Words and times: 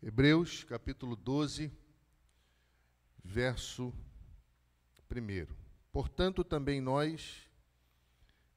Hebreus 0.00 0.62
capítulo 0.62 1.16
12, 1.16 1.72
verso 3.24 3.92
1. 5.10 5.52
Portanto, 5.90 6.44
também 6.44 6.80
nós, 6.80 7.50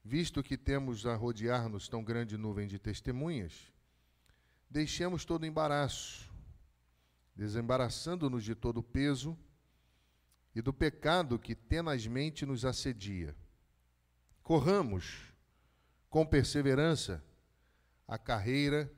visto 0.04 0.40
que 0.40 0.56
temos 0.56 1.04
a 1.04 1.16
rodear-nos 1.16 1.88
tão 1.88 2.04
grande 2.04 2.38
nuvem 2.38 2.68
de 2.68 2.78
testemunhas, 2.78 3.72
deixemos 4.70 5.24
todo 5.24 5.44
embaraço, 5.44 6.30
desembaraçando-nos 7.34 8.44
de 8.44 8.54
todo 8.54 8.78
o 8.78 8.82
peso 8.84 9.36
e 10.54 10.62
do 10.62 10.72
pecado 10.72 11.40
que 11.40 11.56
tenazmente 11.56 12.46
nos 12.46 12.64
assedia. 12.64 13.34
Corramos 14.44 15.34
com 16.08 16.24
perseverança 16.24 17.20
a 18.06 18.16
carreira 18.16 18.88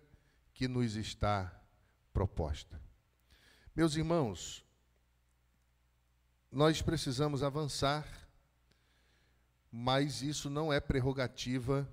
que 0.53 0.69
nos 0.69 0.95
está 0.95 1.64
proposta. 2.15 2.81
Meus 3.75 3.97
irmãos, 3.97 4.65
nós 6.51 6.81
precisamos 6.81 7.43
avançar, 7.43 8.07
mas 9.71 10.23
isso 10.23 10.49
não 10.49 10.73
é 10.73 10.79
prerrogativa 10.79 11.91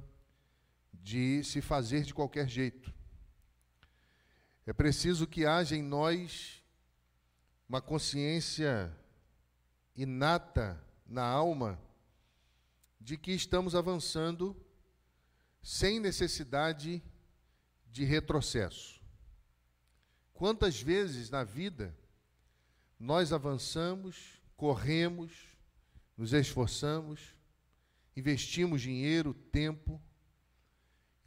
de 0.93 1.43
se 1.43 1.59
fazer 1.59 2.03
de 2.03 2.13
qualquer 2.13 2.47
jeito. 2.47 2.93
É 4.67 4.71
preciso 4.71 5.25
que 5.25 5.43
haja 5.43 5.75
em 5.75 5.81
nós 5.81 6.63
uma 7.67 7.81
consciência 7.81 8.95
inata 9.95 10.79
na 11.07 11.25
alma 11.25 11.81
de 12.99 13.17
que 13.17 13.31
estamos 13.31 13.73
avançando 13.73 14.55
sem 15.63 15.99
necessidade 15.99 17.03
de 17.87 18.03
retrocesso. 18.03 19.00
Quantas 20.41 20.81
vezes 20.81 21.29
na 21.29 21.43
vida 21.43 21.95
nós 22.99 23.31
avançamos, 23.31 24.41
corremos, 24.57 25.31
nos 26.17 26.33
esforçamos, 26.33 27.35
investimos 28.17 28.81
dinheiro, 28.81 29.35
tempo, 29.35 30.01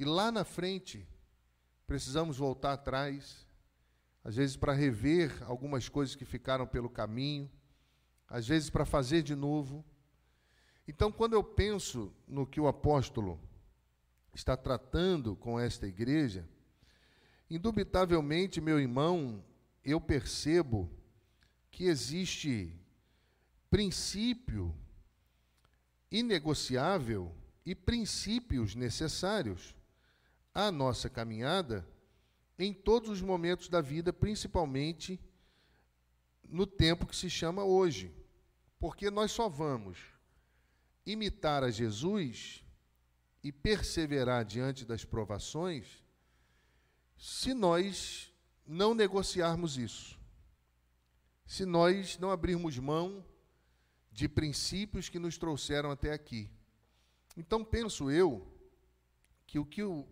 e 0.01 0.05
lá 0.05 0.33
na 0.33 0.42
frente 0.42 1.07
precisamos 1.87 2.39
voltar 2.39 2.73
atrás, 2.73 3.47
às 4.25 4.35
vezes 4.35 4.57
para 4.57 4.73
rever 4.73 5.45
algumas 5.45 5.89
coisas 5.89 6.17
que 6.17 6.25
ficaram 6.25 6.67
pelo 6.67 6.91
caminho, 6.91 7.48
às 8.27 8.48
vezes 8.48 8.69
para 8.69 8.85
fazer 8.85 9.23
de 9.23 9.37
novo. 9.37 9.85
Então, 10.89 11.12
quando 11.12 11.35
eu 11.35 11.45
penso 11.45 12.12
no 12.27 12.45
que 12.45 12.59
o 12.59 12.67
apóstolo 12.67 13.41
está 14.35 14.57
tratando 14.57 15.37
com 15.37 15.61
esta 15.61 15.87
igreja, 15.87 16.48
indubitavelmente, 17.55 18.61
meu 18.61 18.81
irmão, 18.81 19.45
eu 19.85 20.01
percebo 20.01 20.91
que 21.71 21.85
existe 21.85 22.77
princípio 23.71 24.75
inegociável 26.11 27.33
e 27.65 27.73
princípios 27.73 28.75
necessários 28.75 29.77
à 30.53 30.73
nossa 30.73 31.09
caminhada 31.09 31.89
em 32.59 32.73
todos 32.73 33.09
os 33.09 33.21
momentos 33.21 33.69
da 33.69 33.81
vida, 33.81 34.13
principalmente 34.13 35.21
no 36.49 36.67
tempo 36.67 37.07
que 37.07 37.15
se 37.15 37.31
chama 37.31 37.63
hoje. 37.63 38.13
Porque 38.81 39.11
nós 39.11 39.31
só 39.31 39.49
vamos 39.49 39.99
imitar 41.07 41.63
a 41.63 41.71
Jesus 41.71 42.65
e 43.45 43.53
perseverar 43.53 44.45
diante 44.45 44.85
das 44.85 45.05
provações 45.05 46.04
se 47.17 47.55
nós 47.55 48.33
não 48.67 48.95
negociarmos 48.95 49.77
isso. 49.77 50.19
Se 51.47 51.65
nós 51.65 52.19
não 52.19 52.31
abrirmos 52.31 52.79
mão 52.79 53.25
de 54.11 54.29
princípios 54.29 55.09
que 55.09 55.19
nos 55.19 55.37
trouxeram 55.37 55.91
até 55.91 56.12
aqui. 56.12 56.51
Então, 57.36 57.64
penso 57.64 58.11
eu 58.11 58.47
que 59.47 59.58
o 59.58 59.64
que 59.64 59.83
o, 59.83 60.07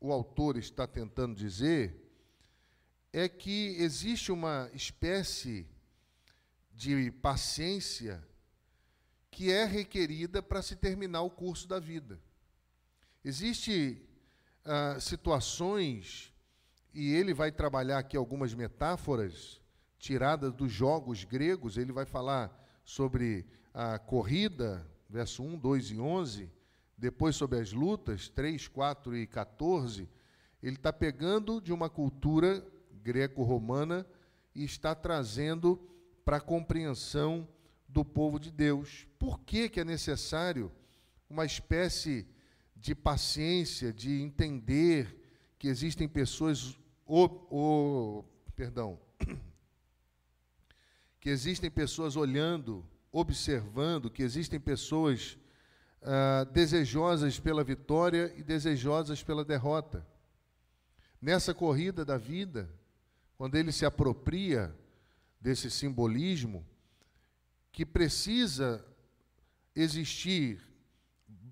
o 0.00 0.12
autor 0.12 0.56
está 0.56 0.86
tentando 0.86 1.34
dizer 1.34 2.00
é 3.12 3.28
que 3.28 3.76
existe 3.78 4.32
uma 4.32 4.68
espécie 4.74 5.66
de 6.72 7.10
paciência 7.12 8.26
que 9.30 9.50
é 9.50 9.64
requerida 9.64 10.42
para 10.42 10.62
se 10.62 10.76
terminar 10.76 11.22
o 11.22 11.30
curso 11.30 11.66
da 11.68 11.78
vida. 11.78 12.20
Existem 13.24 14.02
ah, 14.64 14.98
situações, 14.98 16.32
e 16.94 17.12
ele 17.12 17.34
vai 17.34 17.52
trabalhar 17.52 17.98
aqui 17.98 18.16
algumas 18.16 18.54
metáforas 18.54 19.60
tiradas 19.98 20.52
dos 20.52 20.70
jogos 20.70 21.24
gregos, 21.24 21.76
ele 21.76 21.92
vai 21.92 22.06
falar 22.06 22.50
sobre 22.84 23.46
a 23.72 23.98
corrida, 23.98 24.86
verso 25.08 25.42
1, 25.42 25.58
2 25.58 25.90
e 25.90 26.00
11, 26.00 26.50
depois 26.96 27.36
sobre 27.36 27.58
as 27.58 27.72
lutas, 27.72 28.28
3, 28.28 28.68
4 28.68 29.16
e 29.16 29.26
14, 29.26 30.08
ele 30.62 30.76
está 30.76 30.92
pegando 30.92 31.60
de 31.60 31.72
uma 31.72 31.90
cultura 31.90 32.64
greco-romana 33.02 34.06
e 34.54 34.64
está 34.64 34.94
trazendo 34.94 35.78
para 36.24 36.38
a 36.38 36.40
compreensão 36.40 37.46
do 37.88 38.04
povo 38.04 38.38
de 38.38 38.50
Deus. 38.50 39.06
Por 39.18 39.40
que, 39.40 39.68
que 39.68 39.80
é 39.80 39.84
necessário 39.84 40.72
uma 41.28 41.44
espécie 41.44 42.26
de 42.84 42.94
paciência, 42.94 43.94
de 43.94 44.20
entender 44.20 45.18
que 45.58 45.68
existem 45.68 46.06
pessoas, 46.06 46.78
o, 47.06 48.22
perdão, 48.54 49.00
que 51.18 51.30
existem 51.30 51.70
pessoas 51.70 52.14
olhando, 52.14 52.86
observando, 53.10 54.10
que 54.10 54.22
existem 54.22 54.60
pessoas 54.60 55.38
ah, 56.02 56.44
desejosas 56.52 57.40
pela 57.40 57.64
vitória 57.64 58.30
e 58.36 58.42
desejosas 58.42 59.22
pela 59.22 59.46
derrota. 59.46 60.06
Nessa 61.18 61.54
corrida 61.54 62.04
da 62.04 62.18
vida, 62.18 62.68
quando 63.38 63.54
ele 63.54 63.72
se 63.72 63.86
apropria 63.86 64.76
desse 65.40 65.70
simbolismo, 65.70 66.62
que 67.72 67.86
precisa 67.86 68.84
existir 69.74 70.73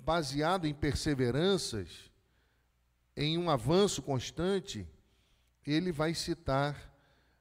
baseado 0.04 0.66
em 0.66 0.74
perseveranças, 0.74 2.10
em 3.16 3.38
um 3.38 3.48
avanço 3.48 4.02
constante, 4.02 4.86
ele 5.66 5.92
vai 5.92 6.14
citar 6.14 6.92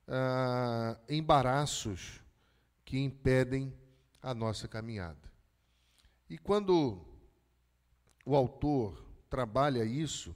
ah, 0.08 0.98
embaraços 1.10 2.22
que 2.86 3.00
impedem 3.00 3.74
a 4.22 4.34
nossa 4.34 4.68
caminhada. 4.68 5.32
E 6.30 6.38
quando 6.38 7.04
o 8.26 8.36
autor 8.36 9.06
trabalha 9.30 9.84
isso, 9.84 10.36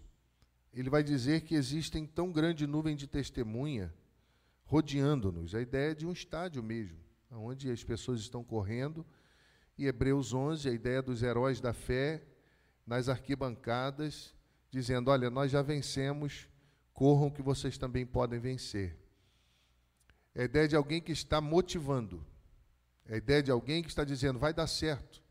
ele 0.73 0.89
vai 0.89 1.03
dizer 1.03 1.41
que 1.41 1.55
existem 1.55 2.05
tão 2.05 2.31
grande 2.31 2.65
nuvem 2.65 2.95
de 2.95 3.07
testemunha 3.07 3.93
rodeando-nos. 4.65 5.53
A 5.53 5.61
ideia 5.61 5.91
é 5.91 5.95
de 5.95 6.05
um 6.05 6.11
estádio 6.11 6.63
mesmo, 6.63 6.97
onde 7.29 7.69
as 7.69 7.83
pessoas 7.83 8.19
estão 8.19 8.43
correndo. 8.43 9.05
E 9.77 9.87
Hebreus 9.87 10.33
11, 10.33 10.69
a 10.69 10.71
ideia 10.71 11.01
dos 11.01 11.21
heróis 11.21 11.59
da 11.59 11.73
fé 11.73 12.23
nas 12.85 13.09
arquibancadas, 13.09 14.33
dizendo: 14.71 15.11
Olha, 15.11 15.29
nós 15.29 15.51
já 15.51 15.61
vencemos, 15.61 16.47
corram 16.93 17.29
que 17.29 17.41
vocês 17.41 17.77
também 17.77 18.05
podem 18.05 18.39
vencer. 18.39 18.97
É 20.33 20.43
a 20.43 20.45
ideia 20.45 20.67
de 20.67 20.75
alguém 20.75 21.01
que 21.01 21.11
está 21.11 21.41
motivando. 21.41 22.25
É 23.05 23.15
a 23.15 23.17
ideia 23.17 23.43
de 23.43 23.51
alguém 23.51 23.81
que 23.81 23.89
está 23.89 24.03
dizendo: 24.03 24.39
vai 24.39 24.53
dar 24.53 24.67
certo. 24.67 25.21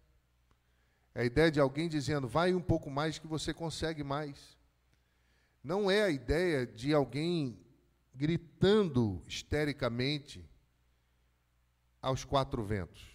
É 1.14 1.22
a 1.22 1.24
ideia 1.24 1.50
de 1.50 1.60
alguém 1.60 1.88
dizendo: 1.88 2.28
vai 2.28 2.54
um 2.54 2.60
pouco 2.60 2.90
mais 2.90 3.18
que 3.18 3.26
você 3.26 3.54
consegue 3.54 4.02
mais. 4.02 4.58
Não 5.62 5.90
é 5.90 6.02
a 6.02 6.10
ideia 6.10 6.66
de 6.66 6.92
alguém 6.92 7.58
gritando 8.14 9.22
histericamente 9.26 10.44
aos 12.02 12.24
quatro 12.24 12.62
ventos. 12.62 13.13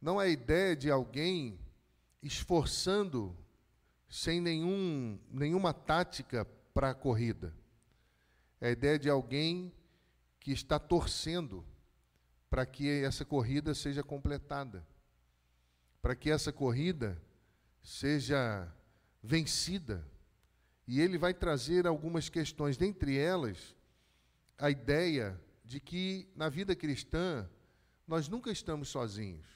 Não 0.00 0.20
é 0.20 0.26
a 0.26 0.28
ideia 0.28 0.74
de 0.74 0.90
alguém 0.90 1.58
esforçando 2.22 3.36
sem 4.08 4.40
nenhum, 4.40 5.18
nenhuma 5.30 5.72
tática 5.72 6.44
para 6.72 6.90
a 6.90 6.94
corrida. 6.94 7.54
É 8.60 8.68
a 8.68 8.72
ideia 8.72 8.98
de 8.98 9.08
alguém 9.08 9.72
que 10.38 10.52
está 10.52 10.78
torcendo 10.78 11.64
para 12.48 12.66
que 12.66 12.88
essa 13.04 13.24
corrida 13.24 13.74
seja 13.74 14.02
completada, 14.02 14.86
para 16.02 16.16
que 16.16 16.30
essa 16.30 16.52
corrida 16.52 17.20
seja 17.82 18.72
vencida 19.22 20.04
e 20.86 21.00
ele 21.00 21.16
vai 21.16 21.32
trazer 21.32 21.86
algumas 21.86 22.28
questões, 22.28 22.76
dentre 22.76 23.16
elas, 23.16 23.76
a 24.58 24.70
ideia 24.70 25.40
de 25.64 25.78
que 25.78 26.28
na 26.34 26.48
vida 26.48 26.74
cristã 26.74 27.48
nós 28.08 28.28
nunca 28.28 28.50
estamos 28.50 28.88
sozinhos. 28.88 29.46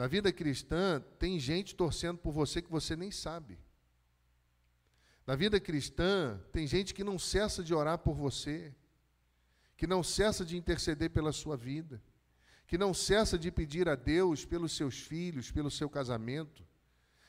Na 0.00 0.06
vida 0.06 0.32
cristã 0.32 1.04
tem 1.18 1.38
gente 1.38 1.74
torcendo 1.74 2.16
por 2.16 2.32
você 2.32 2.62
que 2.62 2.70
você 2.70 2.96
nem 2.96 3.10
sabe. 3.10 3.58
Na 5.26 5.36
vida 5.36 5.60
cristã, 5.60 6.40
tem 6.52 6.66
gente 6.66 6.94
que 6.94 7.04
não 7.04 7.18
cessa 7.18 7.62
de 7.62 7.74
orar 7.74 7.98
por 7.98 8.14
você, 8.14 8.74
que 9.76 9.86
não 9.86 10.02
cessa 10.02 10.42
de 10.42 10.56
interceder 10.56 11.10
pela 11.10 11.32
sua 11.32 11.54
vida, 11.54 12.02
que 12.66 12.78
não 12.78 12.94
cessa 12.94 13.38
de 13.38 13.50
pedir 13.50 13.90
a 13.90 13.94
Deus 13.94 14.42
pelos 14.42 14.74
seus 14.74 14.98
filhos, 14.98 15.50
pelo 15.50 15.70
seu 15.70 15.90
casamento. 15.90 16.66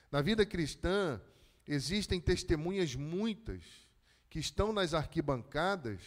Na 0.09 0.21
vida 0.21 0.45
cristã, 0.45 1.21
existem 1.67 2.21
testemunhas 2.21 2.95
muitas 2.95 3.65
que 4.29 4.39
estão 4.39 4.71
nas 4.71 4.93
arquibancadas 4.93 5.99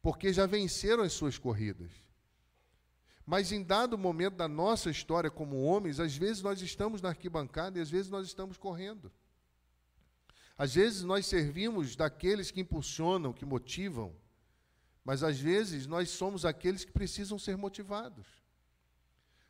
porque 0.00 0.32
já 0.32 0.46
venceram 0.46 1.02
as 1.02 1.12
suas 1.12 1.36
corridas. 1.36 2.01
Mas 3.24 3.52
em 3.52 3.62
dado 3.62 3.96
momento 3.96 4.36
da 4.36 4.48
nossa 4.48 4.90
história 4.90 5.30
como 5.30 5.62
homens, 5.62 6.00
às 6.00 6.16
vezes 6.16 6.42
nós 6.42 6.60
estamos 6.60 7.00
na 7.00 7.10
arquibancada 7.10 7.78
e 7.78 7.82
às 7.82 7.90
vezes 7.90 8.10
nós 8.10 8.26
estamos 8.26 8.56
correndo. 8.56 9.12
Às 10.58 10.74
vezes 10.74 11.02
nós 11.02 11.26
servimos 11.26 11.96
daqueles 11.96 12.50
que 12.50 12.60
impulsionam, 12.60 13.32
que 13.32 13.44
motivam, 13.44 14.14
mas 15.04 15.22
às 15.22 15.38
vezes 15.38 15.86
nós 15.86 16.10
somos 16.10 16.44
aqueles 16.44 16.84
que 16.84 16.92
precisam 16.92 17.38
ser 17.38 17.56
motivados. 17.56 18.26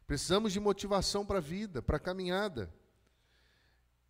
Precisamos 0.06 0.52
de 0.52 0.60
motivação 0.60 1.24
para 1.24 1.38
a 1.38 1.42
vida, 1.42 1.80
para 1.80 1.96
a 1.96 2.00
caminhada. 2.00 2.72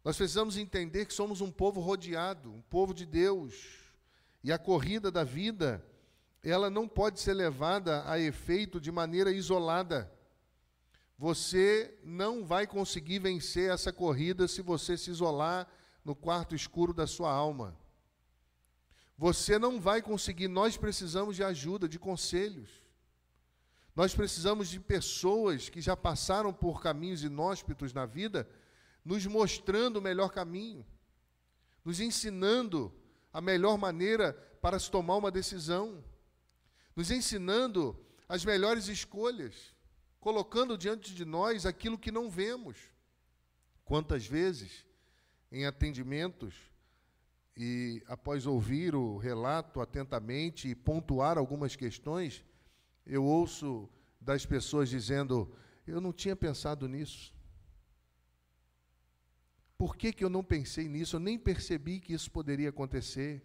Nós 0.04 0.16
precisamos 0.16 0.56
entender 0.56 1.06
que 1.06 1.14
somos 1.14 1.40
um 1.40 1.50
povo 1.50 1.80
rodeado, 1.80 2.52
um 2.52 2.62
povo 2.62 2.92
de 2.92 3.06
Deus. 3.06 3.78
E 4.42 4.50
a 4.52 4.58
corrida 4.58 5.10
da 5.10 5.22
vida, 5.22 5.84
ela 6.50 6.68
não 6.68 6.88
pode 6.88 7.20
ser 7.20 7.34
levada 7.34 8.02
a 8.10 8.18
efeito 8.18 8.80
de 8.80 8.90
maneira 8.90 9.30
isolada. 9.30 10.10
Você 11.16 11.96
não 12.02 12.44
vai 12.44 12.66
conseguir 12.66 13.20
vencer 13.20 13.70
essa 13.70 13.92
corrida 13.92 14.48
se 14.48 14.60
você 14.60 14.96
se 14.96 15.10
isolar 15.10 15.68
no 16.04 16.16
quarto 16.16 16.54
escuro 16.54 16.92
da 16.92 17.06
sua 17.06 17.30
alma. 17.32 17.78
Você 19.16 19.56
não 19.56 19.80
vai 19.80 20.02
conseguir, 20.02 20.48
nós 20.48 20.76
precisamos 20.76 21.36
de 21.36 21.44
ajuda, 21.44 21.88
de 21.88 21.96
conselhos. 21.96 22.82
Nós 23.94 24.14
precisamos 24.14 24.68
de 24.68 24.80
pessoas 24.80 25.68
que 25.68 25.80
já 25.80 25.96
passaram 25.96 26.52
por 26.52 26.82
caminhos 26.82 27.22
inóspitos 27.22 27.92
na 27.92 28.04
vida, 28.04 28.48
nos 29.04 29.24
mostrando 29.26 29.98
o 29.98 30.02
melhor 30.02 30.30
caminho, 30.32 30.84
nos 31.84 32.00
ensinando 32.00 32.92
a 33.32 33.40
melhor 33.40 33.78
maneira 33.78 34.32
para 34.60 34.78
se 34.78 34.90
tomar 34.90 35.16
uma 35.16 35.30
decisão, 35.30 36.02
nos 36.94 37.10
ensinando 37.10 37.98
as 38.28 38.44
melhores 38.44 38.88
escolhas, 38.88 39.74
colocando 40.20 40.78
diante 40.78 41.14
de 41.14 41.24
nós 41.24 41.66
aquilo 41.66 41.98
que 41.98 42.10
não 42.10 42.30
vemos. 42.30 42.76
Quantas 43.84 44.26
vezes, 44.26 44.86
em 45.50 45.66
atendimentos, 45.66 46.54
e 47.56 48.02
após 48.06 48.46
ouvir 48.46 48.94
o 48.94 49.18
relato 49.18 49.80
atentamente 49.80 50.68
e 50.68 50.74
pontuar 50.74 51.36
algumas 51.36 51.76
questões, 51.76 52.42
eu 53.04 53.24
ouço 53.24 53.88
das 54.20 54.46
pessoas 54.46 54.88
dizendo: 54.88 55.54
Eu 55.86 56.00
não 56.00 56.12
tinha 56.12 56.34
pensado 56.34 56.88
nisso. 56.88 57.34
Por 59.76 59.96
que, 59.96 60.12
que 60.12 60.24
eu 60.24 60.30
não 60.30 60.44
pensei 60.44 60.88
nisso? 60.88 61.16
Eu 61.16 61.20
nem 61.20 61.38
percebi 61.38 61.98
que 61.98 62.12
isso 62.12 62.30
poderia 62.30 62.68
acontecer. 62.68 63.42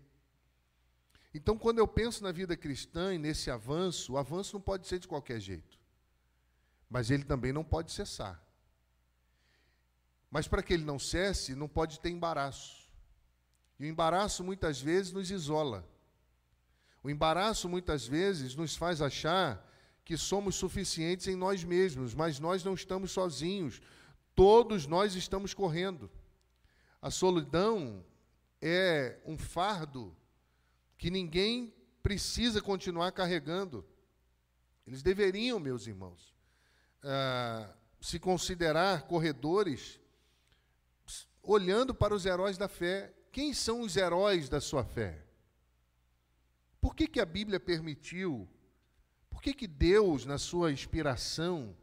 Então, 1.34 1.58
quando 1.58 1.80
eu 1.80 1.88
penso 1.88 2.24
na 2.24 2.32
vida 2.32 2.56
cristã 2.56 3.14
e 3.14 3.18
nesse 3.18 3.52
avanço, 3.52 4.14
o 4.14 4.18
avanço 4.18 4.56
não 4.56 4.62
pode 4.62 4.88
ser 4.88 5.00
de 5.00 5.08
qualquer 5.08 5.40
jeito, 5.40 5.78
mas 6.90 7.12
ele 7.12 7.24
também 7.24 7.52
não 7.52 7.64
pode 7.64 7.92
cessar. 7.92 8.42
Mas 10.30 10.48
para 10.48 10.64
que 10.64 10.74
ele 10.74 10.84
não 10.84 11.00
cesse, 11.00 11.56
não 11.56 11.68
pode 11.68 12.00
ter 12.00 12.10
embaraço. 12.10 12.90
E 13.80 13.84
o 13.84 13.88
embaraço 13.88 14.44
muitas 14.44 14.82
vezes 14.82 15.12
nos 15.12 15.30
isola. 15.32 15.88
O 17.04 17.10
embaraço 17.10 17.70
muitas 17.70 18.06
vezes 18.06 18.56
nos 18.56 18.76
faz 18.76 19.02
achar 19.02 19.66
que 20.04 20.18
somos 20.18 20.56
suficientes 20.56 21.28
em 21.28 21.36
nós 21.36 21.64
mesmos, 21.64 22.14
mas 22.14 22.40
nós 22.40 22.64
não 22.64 22.74
estamos 22.74 23.12
sozinhos. 23.12 23.82
Todos 24.36 24.86
nós 24.88 25.16
estamos 25.16 25.54
correndo. 25.54 26.10
A 27.02 27.12
solidão 27.12 28.04
é 28.62 29.20
um 29.26 29.38
fardo 29.38 30.16
que 30.98 31.10
ninguém 31.10 31.74
precisa 32.02 32.62
continuar 32.62 33.12
carregando. 33.12 33.86
Eles 34.86 35.04
deveriam, 35.04 35.60
meus 35.60 35.88
irmãos, 35.88 36.36
uh, 37.04 37.74
se 38.02 38.20
considerar 38.20 39.04
corredores 39.04 40.00
olhando 41.42 41.94
para 41.94 42.14
os 42.14 42.26
heróis 42.26 42.58
da 42.58 42.68
fé. 42.68 43.14
Quem 43.32 43.54
são 43.54 43.82
os 43.82 43.96
heróis 43.96 44.50
da 44.50 44.60
sua 44.60 44.84
fé? 44.84 45.26
Por 46.82 46.96
que, 46.96 47.08
que 47.08 47.20
a 47.20 47.26
Bíblia 47.26 47.60
permitiu? 47.60 48.48
Por 49.30 49.42
que, 49.42 49.54
que 49.54 49.68
Deus, 49.68 50.26
na 50.26 50.38
sua 50.38 50.72
inspiração, 50.72 51.76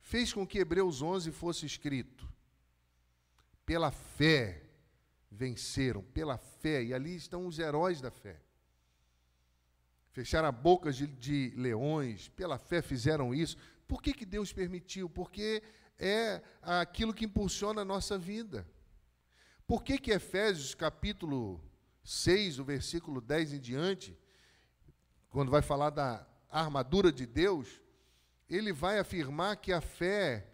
fez 0.00 0.32
com 0.32 0.46
que 0.46 0.58
Hebreus 0.58 1.02
11 1.02 1.32
fosse 1.32 1.66
escrito? 1.66 2.30
pela 3.70 3.92
fé 3.92 4.64
venceram, 5.30 6.02
pela 6.02 6.36
fé, 6.36 6.82
e 6.82 6.92
ali 6.92 7.14
estão 7.14 7.46
os 7.46 7.58
heróis 7.58 8.00
da 8.00 8.10
fé. 8.10 8.40
Fecharam 10.10 10.48
a 10.48 10.52
boca 10.52 10.92
de, 10.92 11.06
de 11.06 11.52
leões, 11.56 12.28
pela 12.28 12.58
fé 12.58 12.82
fizeram 12.82 13.32
isso. 13.32 13.56
Por 13.86 14.02
que, 14.02 14.12
que 14.12 14.26
Deus 14.26 14.52
permitiu? 14.52 15.08
Porque 15.08 15.62
é 15.98 16.42
aquilo 16.62 17.14
que 17.14 17.24
impulsiona 17.24 17.82
a 17.82 17.84
nossa 17.84 18.18
vida. 18.18 18.66
Por 19.66 19.84
que, 19.84 19.98
que 19.98 20.10
Efésios 20.10 20.74
capítulo 20.74 21.62
6, 22.02 22.58
o 22.58 22.64
versículo 22.64 23.20
10 23.20 23.52
em 23.52 23.60
diante, 23.60 24.18
quando 25.28 25.50
vai 25.50 25.62
falar 25.62 25.90
da 25.90 26.26
armadura 26.48 27.12
de 27.12 27.24
Deus, 27.24 27.80
ele 28.48 28.72
vai 28.72 28.98
afirmar 28.98 29.56
que 29.56 29.72
a 29.72 29.80
fé, 29.80 30.48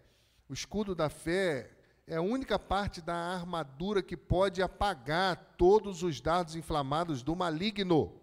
o 0.49 0.53
escudo 0.53 0.95
da 0.95 1.09
fé, 1.09 1.76
é 2.07 2.17
a 2.17 2.23
única 2.23 2.57
parte 2.57 3.01
da 3.01 3.17
armadura 3.17 4.01
que 4.01 4.17
pode 4.17 4.63
apagar 4.63 5.55
todos 5.59 6.05
os 6.05 6.21
dardos 6.21 6.55
inflamados 6.55 7.23
do 7.23 7.35
maligno. 7.35 8.21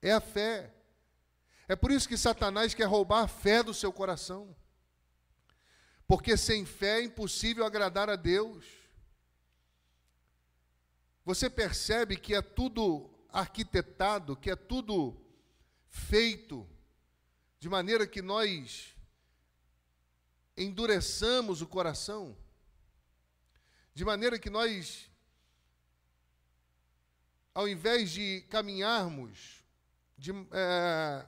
É 0.00 0.12
a 0.12 0.20
fé. 0.20 0.72
É 1.66 1.74
por 1.74 1.90
isso 1.90 2.08
que 2.08 2.16
Satanás 2.16 2.72
quer 2.72 2.84
roubar 2.84 3.24
a 3.24 3.28
fé 3.28 3.64
do 3.64 3.74
seu 3.74 3.92
coração. 3.92 4.54
Porque 6.06 6.36
sem 6.36 6.64
fé 6.64 7.00
é 7.00 7.04
impossível 7.04 7.64
agradar 7.64 8.08
a 8.08 8.14
Deus. 8.14 8.64
Você 11.24 11.50
percebe 11.50 12.16
que 12.16 12.34
é 12.34 12.40
tudo 12.40 13.10
arquitetado, 13.28 14.36
que 14.36 14.50
é 14.50 14.56
tudo 14.56 15.20
feito 15.88 16.66
de 17.58 17.68
maneira 17.68 18.06
que 18.06 18.22
nós 18.22 18.96
endureçamos 20.56 21.60
o 21.60 21.66
coração 21.66 22.36
de 23.94 24.04
maneira 24.04 24.38
que 24.38 24.48
nós, 24.48 25.10
ao 27.54 27.68
invés 27.68 28.10
de 28.10 28.42
caminharmos, 28.48 29.64
de, 30.16 30.32
é, 30.52 31.26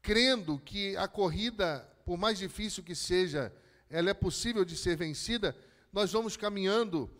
crendo 0.00 0.58
que 0.58 0.96
a 0.96 1.06
corrida, 1.06 1.80
por 2.04 2.18
mais 2.18 2.38
difícil 2.38 2.82
que 2.82 2.94
seja, 2.94 3.52
ela 3.88 4.10
é 4.10 4.14
possível 4.14 4.64
de 4.64 4.76
ser 4.76 4.96
vencida, 4.96 5.56
nós 5.92 6.12
vamos 6.12 6.36
caminhando, 6.36 7.10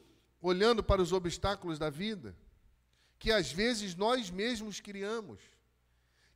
olhando 0.41 0.83
para 0.83 1.01
os 1.01 1.13
obstáculos 1.13 1.79
da 1.79 1.91
vida, 1.91 2.37
que 3.19 3.31
às 3.31 3.53
vezes 3.53 3.95
nós 3.95 4.31
mesmos 4.31 4.81
criamos, 4.81 5.41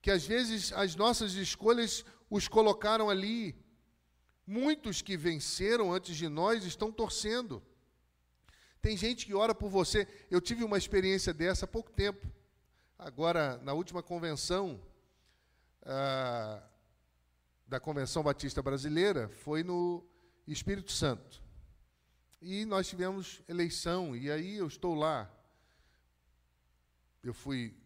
que 0.00 0.10
às 0.10 0.24
vezes 0.24 0.72
as 0.72 0.94
nossas 0.94 1.34
escolhas 1.34 2.04
os 2.30 2.46
colocaram 2.46 3.10
ali. 3.10 3.56
Muitos 4.46 5.02
que 5.02 5.16
venceram 5.16 5.92
antes 5.92 6.16
de 6.16 6.28
nós 6.28 6.64
estão 6.64 6.92
torcendo. 6.92 7.60
Tem 8.86 8.96
gente 8.96 9.26
que 9.26 9.34
ora 9.34 9.52
por 9.52 9.68
você. 9.68 10.06
Eu 10.30 10.40
tive 10.40 10.62
uma 10.62 10.78
experiência 10.78 11.34
dessa 11.34 11.64
há 11.64 11.68
pouco 11.68 11.90
tempo. 11.90 12.24
Agora, 12.96 13.58
na 13.64 13.72
última 13.72 14.00
convenção 14.00 14.80
ah, 15.82 16.62
da 17.66 17.80
Convenção 17.80 18.22
Batista 18.22 18.62
Brasileira, 18.62 19.28
foi 19.28 19.64
no 19.64 20.06
Espírito 20.46 20.92
Santo. 20.92 21.42
E 22.40 22.64
nós 22.64 22.86
tivemos 22.86 23.42
eleição, 23.48 24.14
e 24.14 24.30
aí 24.30 24.54
eu 24.54 24.68
estou 24.68 24.94
lá. 24.94 25.28
Eu 27.24 27.34
fui 27.34 27.76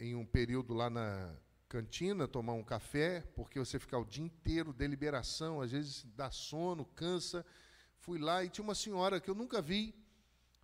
em 0.00 0.16
um 0.16 0.26
período 0.26 0.74
lá 0.74 0.90
na 0.90 1.32
cantina 1.68 2.26
tomar 2.26 2.54
um 2.54 2.64
café, 2.64 3.20
porque 3.36 3.60
você 3.60 3.78
fica 3.78 3.96
o 3.96 4.04
dia 4.04 4.24
inteiro, 4.24 4.72
deliberação, 4.72 5.60
às 5.60 5.70
vezes 5.70 6.04
dá 6.16 6.28
sono, 6.32 6.84
cansa 6.86 7.46
fui 7.98 8.18
lá 8.18 8.44
e 8.44 8.48
tinha 8.48 8.64
uma 8.64 8.74
senhora 8.74 9.20
que 9.20 9.28
eu 9.28 9.34
nunca 9.34 9.60
vi 9.60 9.94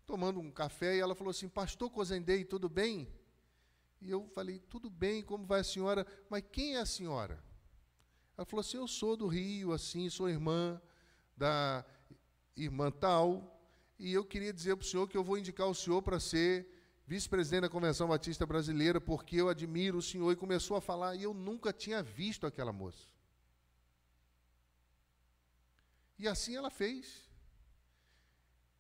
tomando 0.06 0.40
um 0.40 0.50
café 0.50 0.96
e 0.96 1.00
ela 1.00 1.14
falou 1.14 1.30
assim: 1.30 1.48
Pastor 1.48 1.90
Cozendei, 1.90 2.44
tudo 2.44 2.68
bem? 2.68 3.08
E 4.00 4.10
eu 4.10 4.26
falei: 4.28 4.58
Tudo 4.58 4.90
bem, 4.90 5.22
como 5.22 5.46
vai 5.46 5.60
a 5.60 5.64
senhora? 5.64 6.06
Mas 6.28 6.42
quem 6.50 6.76
é 6.76 6.80
a 6.80 6.86
senhora? 6.86 7.42
Ela 8.36 8.44
falou 8.44 8.60
assim: 8.60 8.76
Eu 8.76 8.88
sou 8.88 9.16
do 9.16 9.26
Rio, 9.26 9.72
assim, 9.72 10.08
sou 10.10 10.28
irmã 10.28 10.80
da 11.36 11.84
irmã 12.56 12.90
tal. 12.90 13.60
e 13.98 14.12
eu 14.12 14.24
queria 14.24 14.52
dizer 14.52 14.76
para 14.76 14.84
o 14.84 14.86
senhor 14.86 15.08
que 15.08 15.16
eu 15.16 15.24
vou 15.24 15.38
indicar 15.38 15.66
o 15.66 15.74
senhor 15.74 16.02
para 16.02 16.20
ser 16.20 16.68
vice-presidente 17.06 17.62
da 17.62 17.68
Convenção 17.68 18.08
Batista 18.08 18.44
Brasileira, 18.46 19.00
porque 19.00 19.36
eu 19.36 19.48
admiro 19.48 19.98
o 19.98 20.02
senhor. 20.02 20.32
E 20.32 20.36
começou 20.36 20.76
a 20.76 20.80
falar, 20.80 21.14
e 21.16 21.22
eu 21.22 21.34
nunca 21.34 21.72
tinha 21.72 22.02
visto 22.02 22.46
aquela 22.46 22.72
moça. 22.72 23.11
E 26.22 26.28
assim 26.28 26.54
ela 26.54 26.70
fez. 26.70 27.28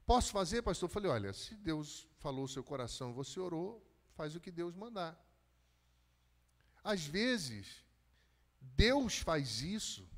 Posso 0.06 0.30
fazer, 0.30 0.62
pastor? 0.62 0.88
Eu 0.88 0.92
falei: 0.92 1.10
olha, 1.10 1.32
se 1.32 1.56
Deus 1.56 2.06
falou 2.20 2.44
o 2.44 2.48
seu 2.48 2.62
coração, 2.62 3.12
você 3.12 3.40
orou, 3.40 3.84
faz 4.14 4.36
o 4.36 4.40
que 4.40 4.52
Deus 4.60 4.76
mandar. 4.76 5.12
Às 6.84 7.04
vezes, 7.04 7.84
Deus 8.60 9.18
faz 9.18 9.60
isso, 9.60 10.08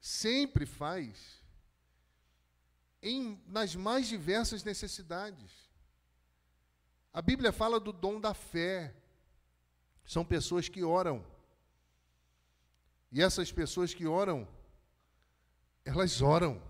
sempre 0.00 0.64
faz, 0.64 1.42
em, 3.02 3.38
nas 3.46 3.76
mais 3.76 4.08
diversas 4.08 4.64
necessidades. 4.64 5.52
A 7.12 7.20
Bíblia 7.20 7.52
fala 7.52 7.78
do 7.78 7.92
dom 7.92 8.18
da 8.18 8.32
fé. 8.32 8.96
São 10.06 10.24
pessoas 10.24 10.70
que 10.70 10.82
oram. 10.82 11.22
E 13.12 13.22
essas 13.22 13.52
pessoas 13.52 13.92
que 13.92 14.06
oram, 14.06 14.48
elas 15.84 16.22
oram. 16.22 16.62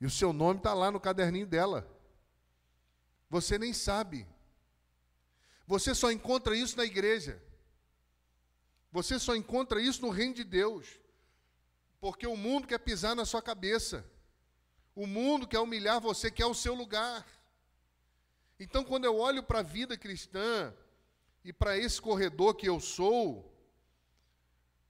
E 0.00 0.06
o 0.06 0.10
seu 0.10 0.32
nome 0.32 0.58
está 0.58 0.72
lá 0.72 0.90
no 0.90 0.98
caderninho 0.98 1.46
dela. 1.46 1.88
Você 3.28 3.58
nem 3.58 3.72
sabe. 3.72 4.26
Você 5.66 5.94
só 5.94 6.10
encontra 6.10 6.56
isso 6.56 6.76
na 6.76 6.84
igreja. 6.84 7.40
Você 8.90 9.18
só 9.18 9.36
encontra 9.36 9.80
isso 9.80 10.02
no 10.02 10.10
reino 10.10 10.34
de 10.34 10.42
Deus. 10.42 10.98
Porque 12.00 12.26
o 12.26 12.36
mundo 12.36 12.66
quer 12.66 12.78
pisar 12.78 13.14
na 13.14 13.24
sua 13.24 13.42
cabeça. 13.42 14.04
O 14.94 15.06
mundo 15.06 15.46
quer 15.46 15.60
humilhar 15.60 16.00
você, 16.00 16.30
quer 16.30 16.46
o 16.46 16.54
seu 16.54 16.74
lugar. 16.74 17.26
Então, 18.58 18.84
quando 18.84 19.04
eu 19.04 19.16
olho 19.16 19.42
para 19.42 19.60
a 19.60 19.62
vida 19.62 19.96
cristã 19.96 20.74
e 21.44 21.52
para 21.52 21.78
esse 21.78 22.00
corredor 22.00 22.54
que 22.54 22.68
eu 22.68 22.80
sou, 22.80 23.49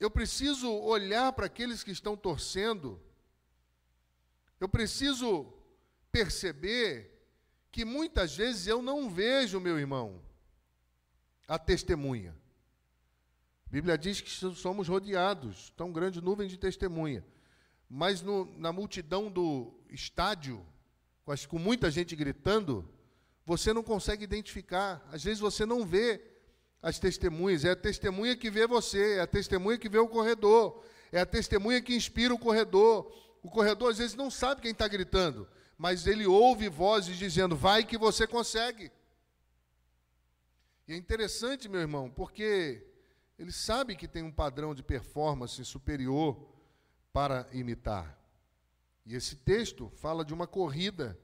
eu 0.01 0.11
preciso 0.11 0.73
olhar 0.73 1.33
para 1.33 1.47
aqueles 1.47 1.85
que 1.85 1.91
estão 1.93 2.17
torcendo 2.17 3.01
eu 4.61 4.69
preciso 4.69 5.51
perceber 6.13 7.19
que 7.73 7.83
muitas 7.85 8.37
vezes 8.37 8.67
eu 8.67 8.83
não 8.83 9.09
vejo, 9.09 9.59
meu 9.59 9.79
irmão, 9.79 10.21
a 11.49 11.59
testemunha. 11.59 12.37
A 13.67 13.71
Bíblia 13.71 13.97
diz 13.97 14.21
que 14.21 14.29
somos 14.31 14.87
rodeados, 14.87 15.71
tão 15.77 15.91
grande 15.91 16.21
nuvem 16.21 16.47
de 16.47 16.59
testemunha. 16.59 17.25
Mas 17.89 18.21
no, 18.21 18.45
na 18.59 18.71
multidão 18.71 19.31
do 19.31 19.73
estádio, 19.89 20.65
com, 21.25 21.33
as, 21.33 21.47
com 21.47 21.59
muita 21.59 21.91
gente 21.91 22.15
gritando, 22.15 22.87
você 23.47 23.73
não 23.73 23.83
consegue 23.83 24.25
identificar. 24.25 25.03
Às 25.11 25.25
vezes 25.25 25.41
você 25.41 25.65
não 25.65 25.87
vê 25.87 26.19
as 26.83 26.99
testemunhas. 26.99 27.65
É 27.65 27.71
a 27.71 27.77
testemunha 27.77 28.37
que 28.37 28.51
vê 28.51 28.67
você, 28.67 29.17
é 29.17 29.21
a 29.21 29.27
testemunha 29.27 29.79
que 29.79 29.89
vê 29.89 29.99
o 29.99 30.09
corredor, 30.09 30.85
é 31.13 31.21
a 31.21 31.27
testemunha 31.27 31.81
que 31.81 31.95
inspira 31.95 32.35
o 32.35 32.39
corredor, 32.39 33.13
o 33.43 33.51
corredor 33.51 33.91
às 33.91 33.99
vezes 33.99 34.15
não 34.15 34.31
sabe 34.31 34.61
quem 34.61 34.73
está 34.73 34.87
gritando, 34.87 35.49
mas 35.77 36.07
ele 36.07 36.27
ouve 36.27 36.69
vozes 36.69 37.17
dizendo: 37.17 37.57
vai 37.57 37.85
que 37.85 37.99
você 37.99 38.27
consegue. 38.27 38.91
E 40.87 40.93
é 40.93 40.97
interessante, 40.97 41.69
meu 41.69 41.81
irmão, 41.81 42.11
porque 42.11 42.87
ele 43.39 43.53
sabe 43.53 43.97
que 43.97 44.09
tem 44.09 44.23
um 44.23 44.33
padrão 44.33 44.75
de 44.75 44.83
performance 44.83 45.65
superior 45.65 46.49
para 47.13 47.47
imitar. 47.53 48.19
E 49.07 49.15
esse 49.15 49.37
texto 49.37 49.89
fala 49.97 50.25
de 50.25 50.35
uma 50.35 50.47
corrida 50.47 51.19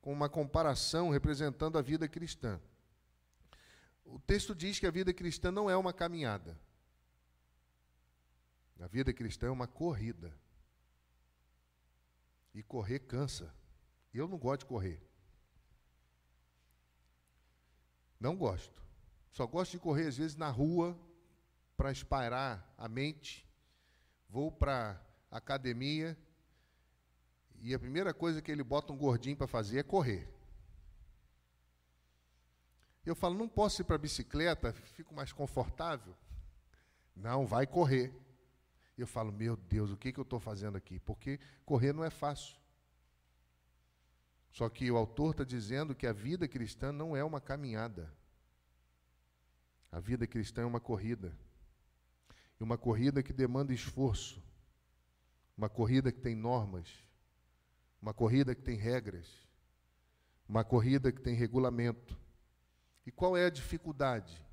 com 0.00 0.12
uma 0.12 0.28
comparação 0.28 1.08
representando 1.08 1.78
a 1.78 1.82
vida 1.82 2.06
cristã. 2.08 2.60
O 4.12 4.18
texto 4.18 4.54
diz 4.54 4.78
que 4.78 4.86
a 4.86 4.90
vida 4.90 5.10
cristã 5.14 5.50
não 5.50 5.70
é 5.70 5.76
uma 5.76 5.90
caminhada. 5.90 6.60
A 8.78 8.86
vida 8.86 9.10
cristã 9.10 9.46
é 9.46 9.50
uma 9.50 9.66
corrida. 9.66 10.38
E 12.52 12.62
correr 12.62 12.98
cansa. 12.98 13.54
Eu 14.12 14.28
não 14.28 14.36
gosto 14.36 14.60
de 14.60 14.66
correr. 14.66 15.00
Não 18.20 18.36
gosto. 18.36 18.82
Só 19.30 19.46
gosto 19.46 19.72
de 19.72 19.78
correr, 19.78 20.08
às 20.08 20.18
vezes, 20.18 20.36
na 20.36 20.50
rua, 20.50 20.94
para 21.74 21.90
espairar 21.90 22.70
a 22.76 22.86
mente. 22.90 23.48
Vou 24.28 24.52
para 24.52 25.02
academia 25.30 26.18
e 27.62 27.72
a 27.72 27.78
primeira 27.78 28.12
coisa 28.12 28.42
que 28.42 28.52
ele 28.52 28.62
bota 28.62 28.92
um 28.92 28.98
gordinho 28.98 29.38
para 29.38 29.46
fazer 29.46 29.78
é 29.78 29.82
correr. 29.82 30.28
Eu 33.04 33.14
falo, 33.16 33.36
não 33.36 33.48
posso 33.48 33.82
ir 33.82 33.84
para 33.84 33.96
a 33.96 33.98
bicicleta, 33.98 34.72
fico 34.72 35.14
mais 35.14 35.32
confortável. 35.32 36.14
Não, 37.16 37.46
vai 37.46 37.66
correr. 37.66 38.14
Eu 38.96 39.06
falo, 39.06 39.32
meu 39.32 39.56
Deus, 39.56 39.90
o 39.90 39.96
que, 39.96 40.12
que 40.12 40.20
eu 40.20 40.22
estou 40.22 40.38
fazendo 40.38 40.76
aqui? 40.76 41.00
Porque 41.00 41.40
correr 41.64 41.92
não 41.92 42.04
é 42.04 42.10
fácil. 42.10 42.56
Só 44.52 44.68
que 44.68 44.90
o 44.90 44.96
autor 44.96 45.32
está 45.32 45.44
dizendo 45.44 45.94
que 45.94 46.06
a 46.06 46.12
vida 46.12 46.46
cristã 46.46 46.92
não 46.92 47.16
é 47.16 47.24
uma 47.24 47.40
caminhada. 47.40 48.12
A 49.90 49.98
vida 49.98 50.26
cristã 50.26 50.62
é 50.62 50.66
uma 50.66 50.80
corrida. 50.80 51.36
E 52.60 52.62
uma 52.62 52.78
corrida 52.78 53.22
que 53.22 53.32
demanda 53.32 53.72
esforço. 53.72 54.42
Uma 55.56 55.68
corrida 55.68 56.12
que 56.12 56.20
tem 56.20 56.34
normas. 56.36 56.88
Uma 58.00 58.14
corrida 58.14 58.54
que 58.54 58.62
tem 58.62 58.76
regras. 58.76 59.26
Uma 60.46 60.62
corrida 60.62 61.10
que 61.10 61.20
tem 61.20 61.34
regulamento. 61.34 62.21
E 63.06 63.10
qual 63.10 63.36
é 63.36 63.46
a 63.46 63.50
dificuldade? 63.50 64.44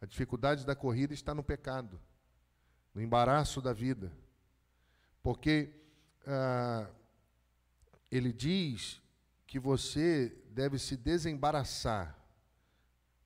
A 0.00 0.06
dificuldade 0.06 0.66
da 0.66 0.74
corrida 0.74 1.14
está 1.14 1.34
no 1.34 1.42
pecado 1.42 2.00
no 2.94 3.02
embaraço 3.02 3.60
da 3.60 3.72
vida. 3.72 4.12
Porque 5.22 5.74
ah, 6.26 6.88
ele 8.10 8.32
diz 8.32 9.02
que 9.46 9.58
você 9.58 10.28
deve 10.50 10.78
se 10.78 10.96
desembaraçar 10.96 12.16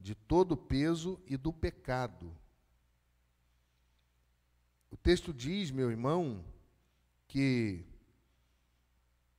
de 0.00 0.14
todo 0.14 0.52
o 0.52 0.56
peso 0.56 1.20
e 1.26 1.36
do 1.36 1.52
pecado. 1.52 2.34
O 4.90 4.96
texto 4.96 5.34
diz, 5.34 5.70
meu 5.70 5.90
irmão, 5.90 6.44
que 7.26 7.84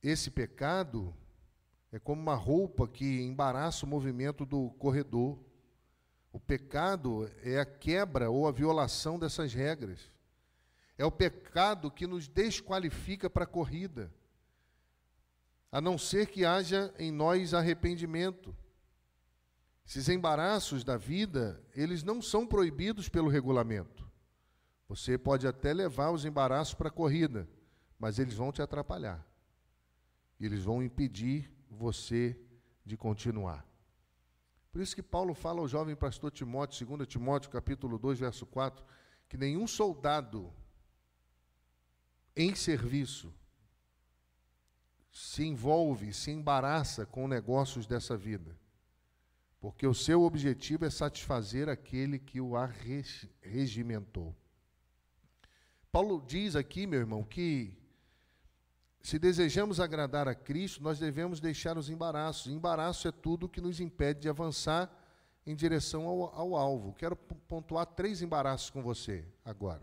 esse 0.02 0.30
pecado 0.30 1.14
é 1.92 1.98
como 1.98 2.22
uma 2.22 2.34
roupa 2.34 2.86
que 2.86 3.20
embaraça 3.20 3.84
o 3.84 3.88
movimento 3.88 4.46
do 4.46 4.70
corredor. 4.78 5.38
O 6.32 6.38
pecado 6.38 7.28
é 7.42 7.58
a 7.58 7.66
quebra 7.66 8.30
ou 8.30 8.46
a 8.46 8.52
violação 8.52 9.18
dessas 9.18 9.52
regras. 9.52 10.10
É 10.96 11.04
o 11.04 11.10
pecado 11.10 11.90
que 11.90 12.06
nos 12.06 12.28
desqualifica 12.28 13.28
para 13.28 13.44
a 13.44 13.48
corrida, 13.48 14.12
a 15.72 15.80
não 15.80 15.96
ser 15.96 16.26
que 16.26 16.44
haja 16.44 16.94
em 16.98 17.10
nós 17.10 17.54
arrependimento. 17.54 18.54
Esses 19.84 20.08
embaraços 20.08 20.84
da 20.84 20.96
vida, 20.96 21.60
eles 21.74 22.04
não 22.04 22.22
são 22.22 22.46
proibidos 22.46 23.08
pelo 23.08 23.28
regulamento. 23.28 24.08
Você 24.88 25.16
pode 25.16 25.46
até 25.46 25.72
levar 25.72 26.10
os 26.10 26.24
embaraços 26.24 26.74
para 26.74 26.88
a 26.88 26.92
corrida, 26.92 27.48
mas 27.98 28.18
eles 28.18 28.34
vão 28.34 28.52
te 28.52 28.62
atrapalhar. 28.62 29.26
Eles 30.38 30.62
vão 30.62 30.82
impedir 30.82 31.50
você 31.70 32.38
de 32.84 32.96
continuar. 32.96 33.64
Por 34.72 34.80
isso 34.80 34.94
que 34.94 35.02
Paulo 35.02 35.34
fala 35.34 35.60
ao 35.60 35.68
jovem 35.68 35.96
pastor 35.96 36.30
Timóteo, 36.30 36.86
2 36.86 37.08
Timóteo, 37.08 37.50
capítulo 37.50 37.98
2, 37.98 38.20
verso 38.20 38.46
4, 38.46 38.84
que 39.28 39.36
nenhum 39.36 39.66
soldado 39.66 40.52
em 42.36 42.54
serviço 42.54 43.32
se 45.12 45.44
envolve, 45.44 46.12
se 46.12 46.30
embaraça 46.30 47.04
com 47.04 47.26
negócios 47.26 47.86
dessa 47.86 48.16
vida, 48.16 48.56
porque 49.60 49.86
o 49.86 49.94
seu 49.94 50.22
objetivo 50.22 50.84
é 50.84 50.90
satisfazer 50.90 51.68
aquele 51.68 52.18
que 52.18 52.40
o 52.40 52.56
arregimentou. 52.56 54.34
Paulo 55.90 56.24
diz 56.24 56.54
aqui, 56.54 56.86
meu 56.86 57.00
irmão, 57.00 57.24
que 57.24 57.76
se 59.02 59.18
desejamos 59.18 59.80
agradar 59.80 60.28
a 60.28 60.34
Cristo, 60.34 60.82
nós 60.82 60.98
devemos 60.98 61.40
deixar 61.40 61.78
os 61.78 61.88
embaraços. 61.88 62.52
Embaraço 62.52 63.08
é 63.08 63.12
tudo 63.12 63.48
que 63.48 63.60
nos 63.60 63.80
impede 63.80 64.20
de 64.20 64.28
avançar 64.28 64.94
em 65.46 65.54
direção 65.54 66.06
ao, 66.06 66.34
ao 66.34 66.56
alvo. 66.56 66.92
Quero 66.92 67.16
pontuar 67.16 67.86
três 67.86 68.20
embaraços 68.20 68.68
com 68.68 68.82
você 68.82 69.24
agora. 69.44 69.82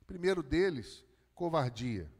O 0.00 0.04
primeiro 0.04 0.42
deles 0.42 1.04
covardia. 1.34 2.10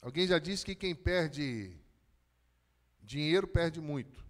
Alguém 0.00 0.26
já 0.26 0.38
disse 0.38 0.64
que 0.64 0.74
quem 0.74 0.94
perde 0.94 1.76
dinheiro 3.02 3.46
perde 3.46 3.80
muito. 3.80 4.24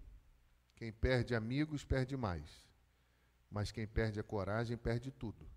Quem 0.75 0.91
perde 0.91 1.33
amigos 1.33 1.85
perde 1.85 2.17
mais. 2.17 2.67
Mas 3.49 3.71
quem 3.71 3.87
perde 3.87 4.19
a 4.19 4.23
coragem 4.23 4.75
perde 4.77 5.09
tudo. 5.09 5.47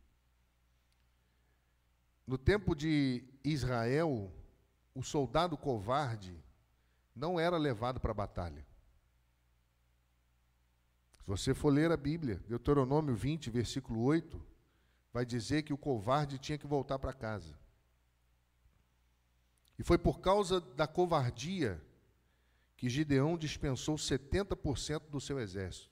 No 2.26 2.38
tempo 2.38 2.75
de 2.75 3.25
Israel, 3.45 4.33
o 4.95 5.02
soldado 5.02 5.57
covarde 5.57 6.37
não 7.14 7.38
era 7.38 7.57
levado 7.57 8.00
para 8.00 8.12
a 8.12 8.14
batalha. 8.14 8.67
Se 11.12 11.23
você 11.26 11.55
for 11.55 11.71
ler 11.71 11.91
a 11.93 11.97
Bíblia, 11.97 12.43
Deuteronômio 12.49 13.14
20, 13.14 13.50
versículo 13.50 14.02
8, 14.02 14.41
vai 15.12 15.26
dizer 15.26 15.62
que 15.62 15.73
o 15.73 15.79
covarde 15.79 16.38
tinha 16.38 16.59
que 16.59 16.67
voltar 16.67 16.99
para 16.99 17.12
casa. 17.12 17.59
E 19.79 19.83
foi 19.83 19.99
por 19.99 20.21
causa 20.21 20.61
da 20.61 20.87
covardia 20.87 21.81
que 22.76 22.88
Gideão 22.88 23.38
dispensou 23.38 23.97
70% 23.97 25.11
do 25.11 25.21
seu 25.21 25.38
exército. 25.38 25.91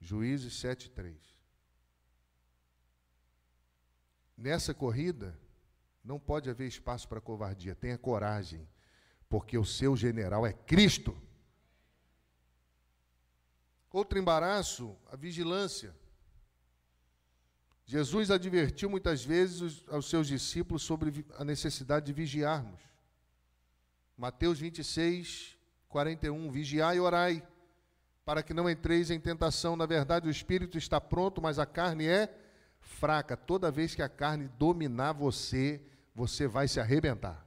Juízes 0.00 0.54
7:3. 0.54 1.33
Nessa 4.36 4.74
corrida 4.74 5.38
não 6.04 6.18
pode 6.18 6.50
haver 6.50 6.66
espaço 6.66 7.08
para 7.08 7.20
covardia. 7.20 7.74
Tenha 7.74 7.96
coragem, 7.96 8.68
porque 9.28 9.56
o 9.56 9.64
seu 9.64 9.96
general 9.96 10.46
é 10.46 10.52
Cristo. 10.52 11.16
Outro 13.90 14.18
embaraço, 14.18 14.96
a 15.10 15.16
vigilância. 15.16 15.94
Jesus 17.86 18.30
advertiu 18.30 18.90
muitas 18.90 19.24
vezes 19.24 19.84
aos 19.88 20.08
seus 20.08 20.26
discípulos 20.26 20.82
sobre 20.82 21.24
a 21.38 21.44
necessidade 21.44 22.06
de 22.06 22.12
vigiarmos. 22.12 22.80
Mateus 24.16 24.58
26, 24.58 25.56
41. 25.88 26.50
Vigiai 26.50 26.96
e 26.96 27.00
orai, 27.00 27.46
para 28.24 28.42
que 28.42 28.54
não 28.54 28.68
entreis 28.68 29.10
em 29.10 29.20
tentação. 29.20 29.76
Na 29.76 29.86
verdade, 29.86 30.26
o 30.26 30.30
espírito 30.30 30.76
está 30.76 31.00
pronto, 31.00 31.40
mas 31.40 31.58
a 31.58 31.66
carne 31.66 32.06
é 32.06 32.43
fraca. 32.84 33.36
Toda 33.36 33.70
vez 33.70 33.94
que 33.94 34.02
a 34.02 34.08
carne 34.08 34.48
dominar 34.58 35.12
você, 35.12 35.82
você 36.14 36.46
vai 36.46 36.68
se 36.68 36.78
arrebentar. 36.78 37.44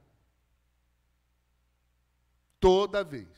Toda 2.60 3.04
vez. 3.04 3.28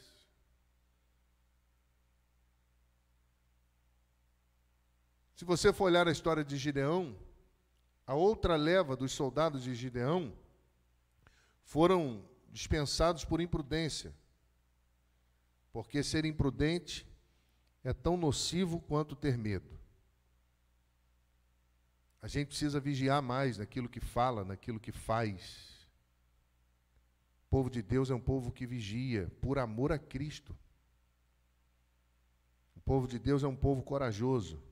Se 5.34 5.44
você 5.44 5.72
for 5.72 5.84
olhar 5.84 6.06
a 6.06 6.12
história 6.12 6.44
de 6.44 6.56
Gideão, 6.58 7.16
a 8.06 8.14
outra 8.14 8.56
leva 8.56 8.94
dos 8.94 9.12
soldados 9.12 9.62
de 9.62 9.74
Gideão 9.74 10.34
foram 11.64 12.22
dispensados 12.50 13.24
por 13.24 13.40
imprudência. 13.40 14.14
Porque 15.72 16.02
ser 16.02 16.24
imprudente 16.24 17.06
é 17.82 17.94
tão 17.94 18.16
nocivo 18.16 18.80
quanto 18.80 19.16
ter 19.16 19.38
medo. 19.38 19.79
A 22.22 22.28
gente 22.28 22.48
precisa 22.48 22.78
vigiar 22.78 23.22
mais 23.22 23.58
naquilo 23.58 23.88
que 23.88 24.00
fala, 24.00 24.44
naquilo 24.44 24.78
que 24.78 24.92
faz. 24.92 25.88
O 27.46 27.50
povo 27.50 27.70
de 27.70 27.82
Deus 27.82 28.10
é 28.10 28.14
um 28.14 28.20
povo 28.20 28.52
que 28.52 28.66
vigia 28.66 29.30
por 29.40 29.58
amor 29.58 29.92
a 29.92 29.98
Cristo. 29.98 30.56
O 32.76 32.80
povo 32.80 33.08
de 33.08 33.18
Deus 33.18 33.42
é 33.42 33.48
um 33.48 33.56
povo 33.56 33.82
corajoso 33.82 34.62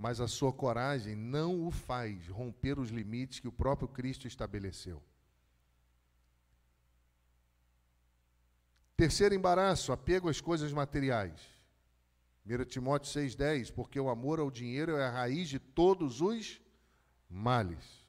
mas 0.00 0.18
a 0.18 0.26
sua 0.26 0.50
coragem 0.50 1.14
não 1.14 1.66
o 1.66 1.70
faz 1.70 2.26
romper 2.28 2.78
os 2.78 2.88
limites 2.88 3.38
que 3.38 3.46
o 3.46 3.52
próprio 3.52 3.86
Cristo 3.86 4.26
estabeleceu. 4.26 5.02
Terceiro 8.96 9.34
embaraço, 9.34 9.92
apego 9.92 10.30
às 10.30 10.40
coisas 10.40 10.72
materiais. 10.72 11.38
1 12.46 12.64
Timóteo 12.64 13.10
6,10, 13.10 13.72
porque 13.72 14.00
o 14.00 14.08
amor 14.08 14.40
ao 14.40 14.50
dinheiro 14.50 14.96
é 14.96 15.04
a 15.04 15.10
raiz 15.10 15.48
de 15.48 15.58
todos 15.58 16.20
os 16.20 16.60
males. 17.28 18.04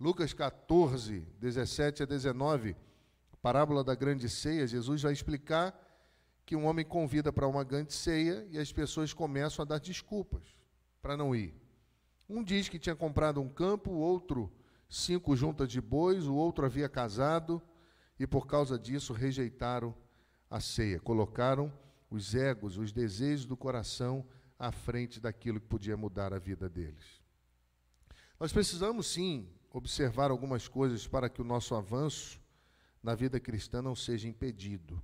Lucas 0.00 0.32
14, 0.32 1.20
17 1.40 2.02
a 2.02 2.06
19, 2.06 2.76
parábola 3.42 3.84
da 3.84 3.94
grande 3.94 4.28
ceia, 4.28 4.66
Jesus 4.66 5.02
vai 5.02 5.12
explicar 5.12 5.78
que 6.44 6.56
um 6.56 6.66
homem 6.66 6.84
convida 6.84 7.32
para 7.32 7.46
uma 7.46 7.62
grande 7.62 7.92
ceia 7.92 8.46
e 8.50 8.58
as 8.58 8.72
pessoas 8.72 9.12
começam 9.12 9.62
a 9.62 9.66
dar 9.66 9.78
desculpas 9.78 10.56
para 11.02 11.16
não 11.16 11.34
ir. 11.34 11.54
Um 12.28 12.42
diz 12.42 12.68
que 12.68 12.78
tinha 12.78 12.96
comprado 12.96 13.40
um 13.40 13.48
campo, 13.48 13.90
o 13.90 13.98
outro 13.98 14.50
cinco 14.88 15.36
juntas 15.36 15.68
de 15.68 15.80
bois, 15.80 16.26
o 16.26 16.34
outro 16.34 16.64
havia 16.64 16.88
casado 16.88 17.60
e 18.18 18.26
por 18.26 18.46
causa 18.46 18.78
disso 18.78 19.12
rejeitaram 19.12 19.94
a 20.50 20.60
ceia. 20.60 20.98
Colocaram 20.98 21.72
os 22.10 22.34
egos, 22.34 22.78
os 22.78 22.92
desejos 22.92 23.44
do 23.44 23.56
coração 23.56 24.26
à 24.58 24.72
frente 24.72 25.20
daquilo 25.20 25.60
que 25.60 25.66
podia 25.66 25.96
mudar 25.96 26.32
a 26.32 26.38
vida 26.38 26.68
deles. 26.68 27.22
Nós 28.40 28.52
precisamos 28.52 29.06
sim 29.06 29.48
observar 29.70 30.30
algumas 30.30 30.66
coisas 30.66 31.06
para 31.06 31.28
que 31.28 31.40
o 31.40 31.44
nosso 31.44 31.74
avanço 31.74 32.40
na 33.02 33.14
vida 33.14 33.38
cristã 33.38 33.82
não 33.82 33.94
seja 33.94 34.28
impedido. 34.28 35.02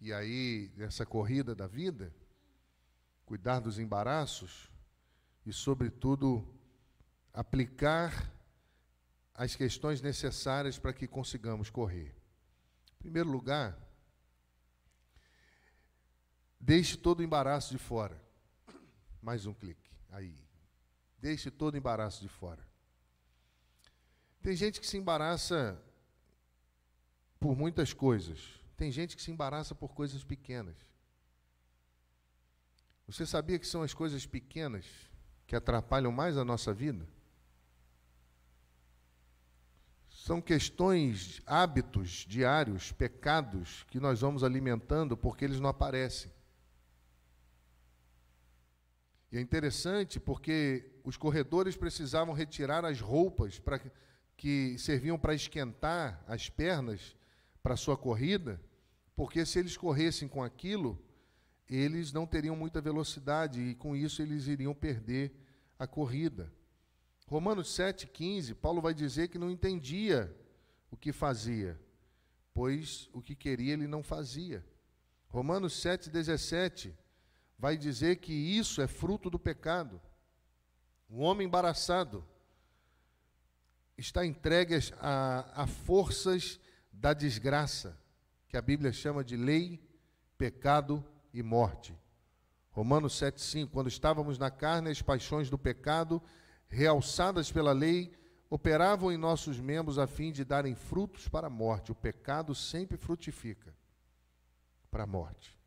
E 0.00 0.12
aí, 0.12 0.72
nessa 0.76 1.06
corrida 1.06 1.54
da 1.54 1.66
vida, 1.66 2.14
cuidar 3.24 3.60
dos 3.60 3.78
embaraços 3.78 4.70
e, 5.46 5.52
sobretudo, 5.52 6.46
aplicar 7.32 8.30
as 9.34 9.56
questões 9.56 10.00
necessárias 10.02 10.78
para 10.78 10.92
que 10.92 11.06
consigamos 11.06 11.70
correr. 11.70 12.14
Em 12.94 12.98
primeiro 12.98 13.30
lugar, 13.30 13.78
deixe 16.62 16.96
todo 16.96 17.18
o 17.18 17.22
embaraço 17.24 17.72
de 17.72 17.78
fora. 17.78 18.16
Mais 19.20 19.44
um 19.46 19.52
clique. 19.52 19.90
Aí. 20.10 20.32
Deixe 21.18 21.50
todo 21.50 21.74
o 21.74 21.76
embaraço 21.76 22.20
de 22.20 22.28
fora. 22.28 22.64
Tem 24.40 24.54
gente 24.54 24.80
que 24.80 24.86
se 24.86 24.96
embaraça 24.96 25.80
por 27.38 27.56
muitas 27.56 27.92
coisas. 27.92 28.60
Tem 28.76 28.90
gente 28.90 29.16
que 29.16 29.22
se 29.22 29.30
embaraça 29.30 29.74
por 29.74 29.92
coisas 29.94 30.24
pequenas. 30.24 30.76
Você 33.06 33.26
sabia 33.26 33.58
que 33.58 33.66
são 33.66 33.82
as 33.82 33.92
coisas 33.92 34.24
pequenas 34.24 34.86
que 35.46 35.56
atrapalham 35.56 36.10
mais 36.10 36.36
a 36.36 36.44
nossa 36.44 36.72
vida? 36.72 37.06
São 40.08 40.40
questões, 40.40 41.42
hábitos 41.44 42.24
diários, 42.28 42.92
pecados 42.92 43.84
que 43.90 43.98
nós 43.98 44.20
vamos 44.20 44.44
alimentando 44.44 45.16
porque 45.16 45.44
eles 45.44 45.58
não 45.58 45.68
aparecem. 45.68 46.30
E 49.32 49.38
é 49.38 49.40
interessante 49.40 50.20
porque 50.20 50.84
os 51.02 51.16
corredores 51.16 51.74
precisavam 51.74 52.34
retirar 52.34 52.84
as 52.84 53.00
roupas 53.00 53.58
para 53.58 53.80
que 54.36 54.76
serviam 54.78 55.18
para 55.18 55.34
esquentar 55.34 56.22
as 56.28 56.50
pernas 56.50 57.16
para 57.62 57.76
sua 57.76 57.96
corrida, 57.96 58.60
porque 59.16 59.46
se 59.46 59.58
eles 59.58 59.74
corressem 59.74 60.28
com 60.28 60.42
aquilo, 60.42 61.02
eles 61.66 62.12
não 62.12 62.26
teriam 62.26 62.54
muita 62.54 62.80
velocidade 62.80 63.60
e 63.62 63.74
com 63.74 63.96
isso 63.96 64.20
eles 64.20 64.48
iriam 64.48 64.74
perder 64.74 65.32
a 65.78 65.86
corrida. 65.86 66.52
Romanos 67.26 67.68
7,15, 67.68 68.54
Paulo 68.54 68.82
vai 68.82 68.92
dizer 68.92 69.28
que 69.28 69.38
não 69.38 69.50
entendia 69.50 70.36
o 70.90 70.96
que 70.96 71.10
fazia, 71.10 71.80
pois 72.52 73.08
o 73.14 73.22
que 73.22 73.34
queria 73.34 73.72
ele 73.72 73.86
não 73.86 74.02
fazia. 74.02 74.62
Romanos 75.28 75.72
7,17 75.72 76.92
vai 77.62 77.76
dizer 77.76 78.16
que 78.16 78.32
isso 78.32 78.82
é 78.82 78.88
fruto 78.88 79.30
do 79.30 79.38
pecado. 79.38 80.02
O 81.08 81.20
homem 81.20 81.46
embaraçado 81.46 82.26
está 83.96 84.26
entregue 84.26 84.80
a, 84.98 85.62
a 85.62 85.66
forças 85.68 86.58
da 86.92 87.14
desgraça, 87.14 87.96
que 88.48 88.56
a 88.56 88.60
Bíblia 88.60 88.92
chama 88.92 89.22
de 89.22 89.36
lei, 89.36 89.80
pecado 90.36 91.06
e 91.32 91.40
morte. 91.40 91.96
Romanos 92.72 93.12
7,5: 93.14 93.70
Quando 93.70 93.88
estávamos 93.88 94.38
na 94.38 94.50
carne, 94.50 94.90
as 94.90 95.00
paixões 95.00 95.48
do 95.48 95.56
pecado, 95.56 96.20
realçadas 96.68 97.52
pela 97.52 97.70
lei, 97.70 98.12
operavam 98.50 99.12
em 99.12 99.16
nossos 99.16 99.60
membros 99.60 100.00
a 100.00 100.08
fim 100.08 100.32
de 100.32 100.44
darem 100.44 100.74
frutos 100.74 101.28
para 101.28 101.46
a 101.46 101.50
morte. 101.50 101.92
O 101.92 101.94
pecado 101.94 102.56
sempre 102.56 102.96
frutifica 102.96 103.72
para 104.90 105.04
a 105.04 105.06
morte. 105.06 105.61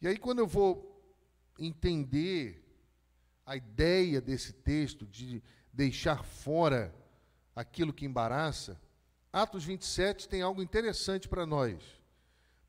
E 0.00 0.06
aí, 0.06 0.16
quando 0.16 0.38
eu 0.38 0.46
vou 0.46 1.02
entender 1.58 2.64
a 3.44 3.56
ideia 3.56 4.20
desse 4.20 4.52
texto 4.52 5.06
de 5.06 5.42
deixar 5.72 6.24
fora 6.24 6.94
aquilo 7.54 7.92
que 7.92 8.06
embaraça, 8.06 8.80
Atos 9.32 9.64
27 9.64 10.28
tem 10.28 10.42
algo 10.42 10.62
interessante 10.62 11.28
para 11.28 11.44
nós. 11.44 11.82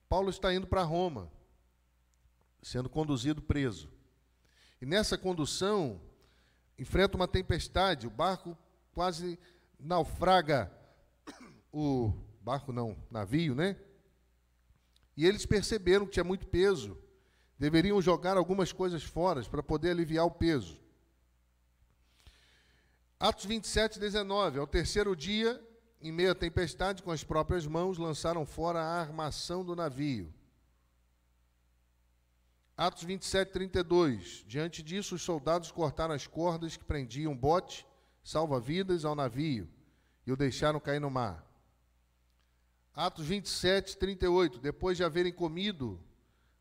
Paulo 0.07 0.29
está 0.29 0.53
indo 0.53 0.65
para 0.65 0.83
Roma, 0.83 1.31
sendo 2.61 2.89
conduzido 2.89 3.41
preso. 3.41 3.91
E 4.81 4.85
nessa 4.85 5.17
condução, 5.17 6.01
enfrenta 6.77 7.15
uma 7.15 7.27
tempestade, 7.27 8.07
o 8.07 8.09
barco 8.09 8.57
quase 8.93 9.37
naufraga, 9.79 10.71
o 11.71 12.11
barco 12.41 12.73
não, 12.73 12.97
navio, 13.11 13.53
né? 13.53 13.77
E 15.15 15.25
eles 15.25 15.45
perceberam 15.45 16.05
que 16.05 16.13
tinha 16.13 16.23
muito 16.23 16.47
peso, 16.47 16.97
deveriam 17.59 18.01
jogar 18.01 18.37
algumas 18.37 18.71
coisas 18.71 19.03
fora 19.03 19.43
para 19.43 19.61
poder 19.61 19.91
aliviar 19.91 20.25
o 20.25 20.31
peso. 20.31 20.79
Atos 23.19 23.45
27, 23.45 23.99
19. 23.99 24.59
Ao 24.59 24.65
terceiro 24.65 25.13
dia, 25.13 25.61
em 26.01 26.09
meio 26.09 26.31
à 26.31 26.35
tempestade, 26.35 27.03
com 27.03 27.11
as 27.11 27.21
próprias 27.21 27.67
mãos, 27.67 27.97
lançaram 27.97 28.45
fora 28.45 28.79
a 28.79 29.01
armação 29.01 29.65
do 29.65 29.75
navio. 29.75 30.33
Atos 32.77 33.03
27, 33.03 33.51
32. 33.51 34.45
Diante 34.47 34.81
disso, 34.81 35.15
os 35.15 35.21
soldados 35.21 35.69
cortaram 35.69 36.15
as 36.15 36.25
cordas 36.25 36.77
que 36.77 36.85
prendiam 36.85 37.35
bote, 37.35 37.85
salva-vidas, 38.23 39.03
ao 39.03 39.15
navio, 39.15 39.67
e 40.25 40.31
o 40.31 40.37
deixaram 40.37 40.79
cair 40.79 41.01
no 41.01 41.09
mar. 41.09 41.45
Atos 42.95 43.25
27, 43.25 43.97
38. 43.97 44.59
Depois 44.59 44.95
de 44.95 45.03
haverem 45.03 45.33
comido, 45.33 46.01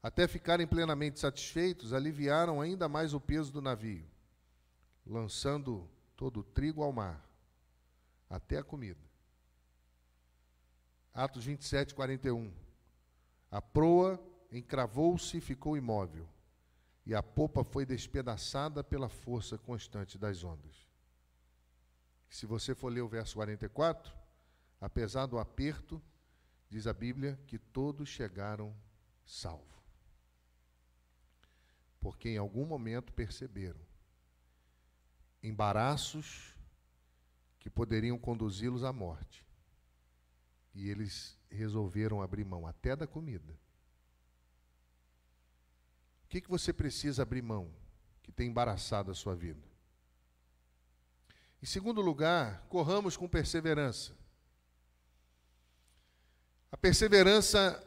até 0.02 0.28
ficarem 0.28 0.66
plenamente 0.66 1.18
satisfeitos, 1.18 1.92
aliviaram 1.92 2.60
ainda 2.60 2.88
mais 2.88 3.14
o 3.14 3.20
peso 3.20 3.52
do 3.52 3.60
navio, 3.60 4.06
lançando 5.04 5.88
todo 6.16 6.40
o 6.40 6.44
trigo 6.44 6.82
ao 6.82 6.92
mar, 6.92 7.24
até 8.30 8.58
a 8.58 8.64
comida. 8.64 9.00
Atos 11.12 11.44
27, 11.44 11.94
41. 11.94 12.52
A 13.50 13.60
proa 13.60 14.22
encravou-se 14.52 15.36
e 15.36 15.40
ficou 15.40 15.76
imóvel, 15.76 16.28
e 17.04 17.14
a 17.14 17.22
popa 17.22 17.64
foi 17.64 17.84
despedaçada 17.84 18.84
pela 18.84 19.08
força 19.08 19.58
constante 19.58 20.16
das 20.16 20.44
ondas. 20.44 20.86
Se 22.28 22.46
você 22.46 22.74
for 22.74 22.92
ler 22.92 23.00
o 23.00 23.08
verso 23.08 23.34
44, 23.36 24.14
apesar 24.80 25.26
do 25.26 25.38
aperto, 25.38 26.00
diz 26.68 26.86
a 26.86 26.92
Bíblia 26.92 27.40
que 27.46 27.58
todos 27.58 28.08
chegaram 28.08 28.76
salvos. 29.24 29.77
Porque 32.00 32.30
em 32.30 32.38
algum 32.38 32.64
momento 32.64 33.12
perceberam 33.12 33.80
embaraços 35.42 36.54
que 37.58 37.68
poderiam 37.68 38.18
conduzi-los 38.18 38.84
à 38.84 38.92
morte. 38.92 39.44
E 40.74 40.88
eles 40.88 41.36
resolveram 41.50 42.22
abrir 42.22 42.44
mão 42.44 42.66
até 42.66 42.94
da 42.94 43.06
comida. 43.06 43.52
O 46.24 46.28
que, 46.28 46.40
que 46.40 46.50
você 46.50 46.72
precisa 46.72 47.22
abrir 47.22 47.42
mão 47.42 47.72
que 48.22 48.30
tem 48.30 48.48
embaraçado 48.48 49.10
a 49.10 49.14
sua 49.14 49.34
vida? 49.34 49.66
Em 51.60 51.66
segundo 51.66 52.00
lugar, 52.00 52.64
corramos 52.68 53.16
com 53.16 53.28
perseverança. 53.28 54.16
A 56.70 56.76
perseverança 56.76 57.82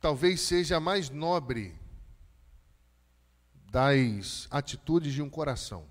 talvez 0.00 0.40
seja 0.40 0.76
a 0.76 0.80
mais 0.80 1.08
nobre 1.08 1.79
das 3.70 4.48
atitudes 4.50 5.12
de 5.12 5.22
um 5.22 5.30
coração. 5.30 5.86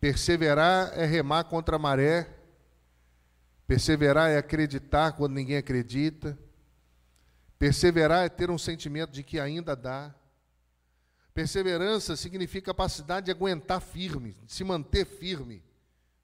Perseverar 0.00 0.98
é 0.98 1.04
remar 1.04 1.44
contra 1.44 1.76
a 1.76 1.78
maré, 1.78 2.26
perseverar 3.66 4.30
é 4.30 4.38
acreditar 4.38 5.12
quando 5.12 5.34
ninguém 5.34 5.58
acredita, 5.58 6.38
perseverar 7.58 8.24
é 8.24 8.30
ter 8.30 8.50
um 8.50 8.56
sentimento 8.56 9.10
de 9.10 9.22
que 9.22 9.38
ainda 9.38 9.76
dá. 9.76 10.14
Perseverança 11.34 12.16
significa 12.16 12.72
capacidade 12.72 13.26
de 13.26 13.30
aguentar 13.30 13.82
firme, 13.82 14.38
de 14.44 14.52
se 14.54 14.64
manter 14.64 15.04
firme 15.04 15.62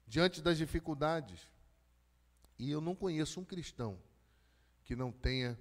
diante 0.07 0.41
das 0.41 0.57
dificuldades. 0.57 1.39
E 2.57 2.71
eu 2.71 2.81
não 2.81 2.95
conheço 2.95 3.39
um 3.39 3.45
cristão 3.45 3.99
que 4.83 4.95
não 4.95 5.11
tenha 5.11 5.59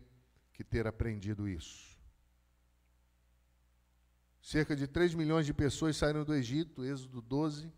que 0.54 0.64
ter 0.64 0.86
aprendido 0.86 1.46
isso. 1.46 1.91
Cerca 4.42 4.74
de 4.74 4.88
3 4.88 5.14
milhões 5.14 5.46
de 5.46 5.54
pessoas 5.54 5.96
saíram 5.96 6.24
do 6.24 6.34
Egito, 6.34 6.84
Êxodo 6.84 7.22
12. 7.22 7.72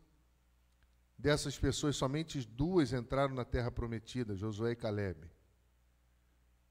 Dessas 1.16 1.58
pessoas, 1.58 1.94
somente 1.94 2.40
duas 2.48 2.94
entraram 2.94 3.34
na 3.34 3.44
terra 3.44 3.70
prometida, 3.70 4.34
Josué 4.34 4.72
e 4.72 4.76
Caleb. 4.76 5.30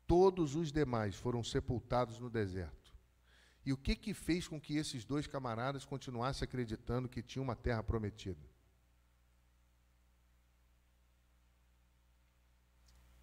Todos 0.08 0.56
os 0.56 0.72
demais 0.72 1.16
foram 1.16 1.44
sepultados 1.44 2.20
no 2.20 2.30
deserto. 2.30 2.92
E 3.66 3.72
o 3.72 3.78
que 3.78 3.96
que 3.96 4.14
fez 4.14 4.48
com 4.48 4.60
que 4.60 4.76
esses 4.76 5.06
dois 5.06 5.28
camaradas 5.28 5.86
continuassem 5.86 6.44
acreditando 6.44 7.08
que 7.08 7.22
tinha 7.22 7.42
uma 7.42 7.56
terra 7.56 7.84
prometida? 7.84 8.52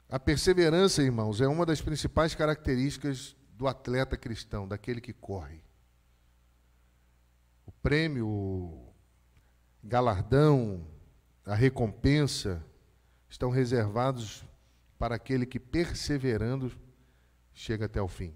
A 0.09 0.19
perseverança, 0.19 1.03
irmãos, 1.03 1.41
é 1.41 1.47
uma 1.47 1.67
das 1.67 1.83
principais 1.83 2.35
características 2.35 3.37
do 3.53 3.69
atleta 3.69 4.17
cristão, 4.17 4.67
daquele 4.67 5.01
que 5.01 5.13
corre. 5.13 5.63
Prêmio, 7.83 8.93
galardão, 9.83 10.87
a 11.45 11.55
recompensa 11.55 12.65
estão 13.29 13.51
reservados 13.51 14.45
para 14.99 15.15
aquele 15.15 15.47
que, 15.47 15.59
perseverando, 15.59 16.71
chega 17.55 17.87
até 17.87 18.01
o 18.03 18.09
fim. 18.09 18.35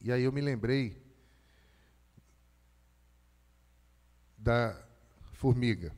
E 0.00 0.12
aí 0.12 0.22
eu 0.22 0.30
me 0.30 0.40
lembrei 0.40 1.02
da 4.38 4.80
formiga. 5.32 5.92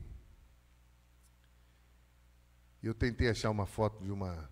Eu 2.81 2.93
tentei 2.95 3.29
achar 3.29 3.51
uma 3.51 3.65
foto 3.65 4.03
de 4.03 4.11
uma 4.11 4.49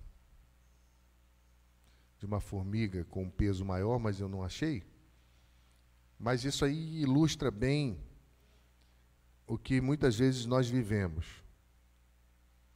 de 2.19 2.25
uma 2.25 2.39
formiga 2.39 3.05
com 3.05 3.23
um 3.23 3.29
peso 3.29 3.63
maior, 3.63 3.99
mas 3.99 4.19
eu 4.19 4.27
não 4.27 4.43
achei. 4.43 4.83
Mas 6.19 6.43
isso 6.43 6.65
aí 6.65 7.01
ilustra 7.01 7.51
bem 7.51 7.99
o 9.45 9.58
que 9.58 9.80
muitas 9.80 10.17
vezes 10.17 10.45
nós 10.45 10.67
vivemos. 10.67 11.25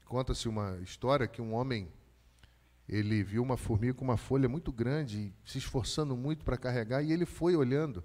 Conta-se 0.06 0.48
uma 0.48 0.78
história 0.82 1.28
que 1.28 1.42
um 1.42 1.54
homem 1.54 1.92
ele 2.88 3.24
viu 3.24 3.42
uma 3.42 3.56
formiga 3.56 3.94
com 3.94 4.04
uma 4.04 4.18
folha 4.18 4.50
muito 4.50 4.72
grande, 4.72 5.34
se 5.46 5.58
esforçando 5.58 6.16
muito 6.16 6.44
para 6.44 6.58
carregar, 6.58 7.02
e 7.02 7.14
ele 7.14 7.26
foi 7.26 7.56
olhando. 7.56 8.04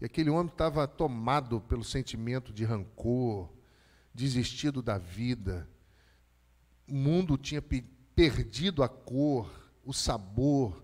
E 0.00 0.04
aquele 0.06 0.30
homem 0.30 0.50
estava 0.50 0.88
tomado 0.88 1.60
pelo 1.60 1.84
sentimento 1.84 2.52
de 2.52 2.64
rancor, 2.64 3.52
desistido 4.14 4.80
da 4.80 4.96
vida. 4.96 5.68
O 6.88 6.94
mundo 6.94 7.36
tinha 7.36 7.62
perdido 8.14 8.82
a 8.82 8.88
cor, 8.88 9.50
o 9.84 9.92
sabor. 9.92 10.82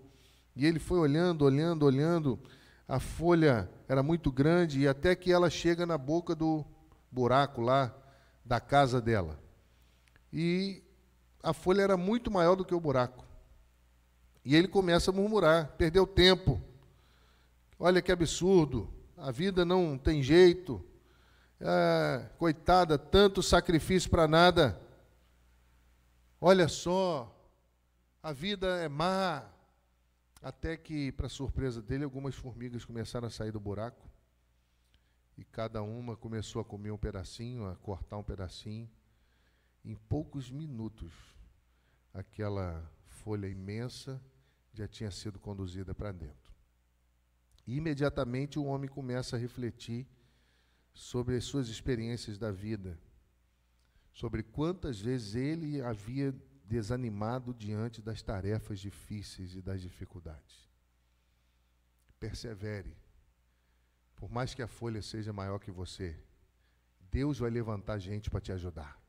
E 0.55 0.65
ele 0.65 0.79
foi 0.79 0.99
olhando, 0.99 1.45
olhando, 1.45 1.83
olhando. 1.83 2.39
A 2.87 2.99
folha 2.99 3.69
era 3.87 4.03
muito 4.03 4.31
grande 4.31 4.81
e 4.81 4.87
até 4.87 5.15
que 5.15 5.31
ela 5.31 5.49
chega 5.49 5.85
na 5.85 5.97
boca 5.97 6.35
do 6.35 6.63
buraco 7.11 7.61
lá 7.61 7.93
da 8.43 8.59
casa 8.59 9.01
dela. 9.01 9.39
E 10.31 10.83
a 11.41 11.53
folha 11.53 11.81
era 11.81 11.97
muito 11.97 12.29
maior 12.29 12.55
do 12.55 12.65
que 12.65 12.75
o 12.75 12.79
buraco. 12.79 13.25
E 14.43 14.55
ele 14.55 14.67
começa 14.67 15.09
a 15.09 15.13
murmurar: 15.13 15.69
perdeu 15.77 16.05
tempo. 16.05 16.61
Olha 17.79 18.01
que 18.01 18.11
absurdo. 18.11 18.93
A 19.17 19.31
vida 19.31 19.65
não 19.65 19.97
tem 19.97 20.21
jeito. 20.21 20.85
É, 21.59 22.29
coitada, 22.37 22.97
tanto 22.97 23.41
sacrifício 23.41 24.09
para 24.09 24.27
nada. 24.27 24.79
Olha 26.39 26.67
só, 26.67 27.33
a 28.21 28.31
vida 28.31 28.67
é 28.77 28.89
má. 28.89 29.43
Até 30.41 30.77
que, 30.77 31.11
para 31.11 31.29
surpresa 31.29 31.81
dele, 31.81 32.03
algumas 32.03 32.35
formigas 32.35 32.85
começaram 32.85 33.27
a 33.27 33.31
sair 33.31 33.51
do 33.51 33.59
buraco. 33.59 34.09
E 35.37 35.43
cada 35.43 35.81
uma 35.81 36.15
começou 36.15 36.61
a 36.61 36.65
comer 36.65 36.91
um 36.91 36.97
pedacinho, 36.97 37.65
a 37.65 37.75
cortar 37.75 38.17
um 38.17 38.23
pedacinho. 38.23 38.89
Em 39.83 39.95
poucos 39.95 40.49
minutos, 40.49 41.11
aquela 42.13 42.89
folha 43.05 43.47
imensa 43.47 44.21
já 44.73 44.87
tinha 44.87 45.11
sido 45.11 45.39
conduzida 45.39 45.93
para 45.93 46.11
dentro. 46.11 46.53
E 47.67 47.75
imediatamente 47.75 48.59
o 48.59 48.65
homem 48.65 48.89
começa 48.89 49.35
a 49.35 49.39
refletir 49.39 50.07
sobre 50.93 51.35
as 51.35 51.43
suas 51.43 51.67
experiências 51.67 52.37
da 52.37 52.51
vida, 52.51 52.97
sobre 54.13 54.43
quantas 54.43 54.99
vezes 54.99 55.35
ele 55.35 55.81
havia 55.81 56.33
desanimado 56.67 57.53
diante 57.53 58.01
das 58.01 58.21
tarefas 58.21 58.79
difíceis 58.79 59.55
e 59.55 59.61
das 59.61 59.81
dificuldades. 59.81 60.69
Persevere. 62.19 62.95
Por 64.15 64.29
mais 64.29 64.53
que 64.53 64.61
a 64.61 64.67
folha 64.67 65.01
seja 65.01 65.31
maior 65.31 65.59
que 65.59 65.71
você, 65.71 66.17
Deus 67.11 67.39
vai 67.39 67.49
levantar 67.49 67.99
gente 67.99 68.29
para 68.29 68.41
te 68.41 68.51
ajudar. 68.51 68.99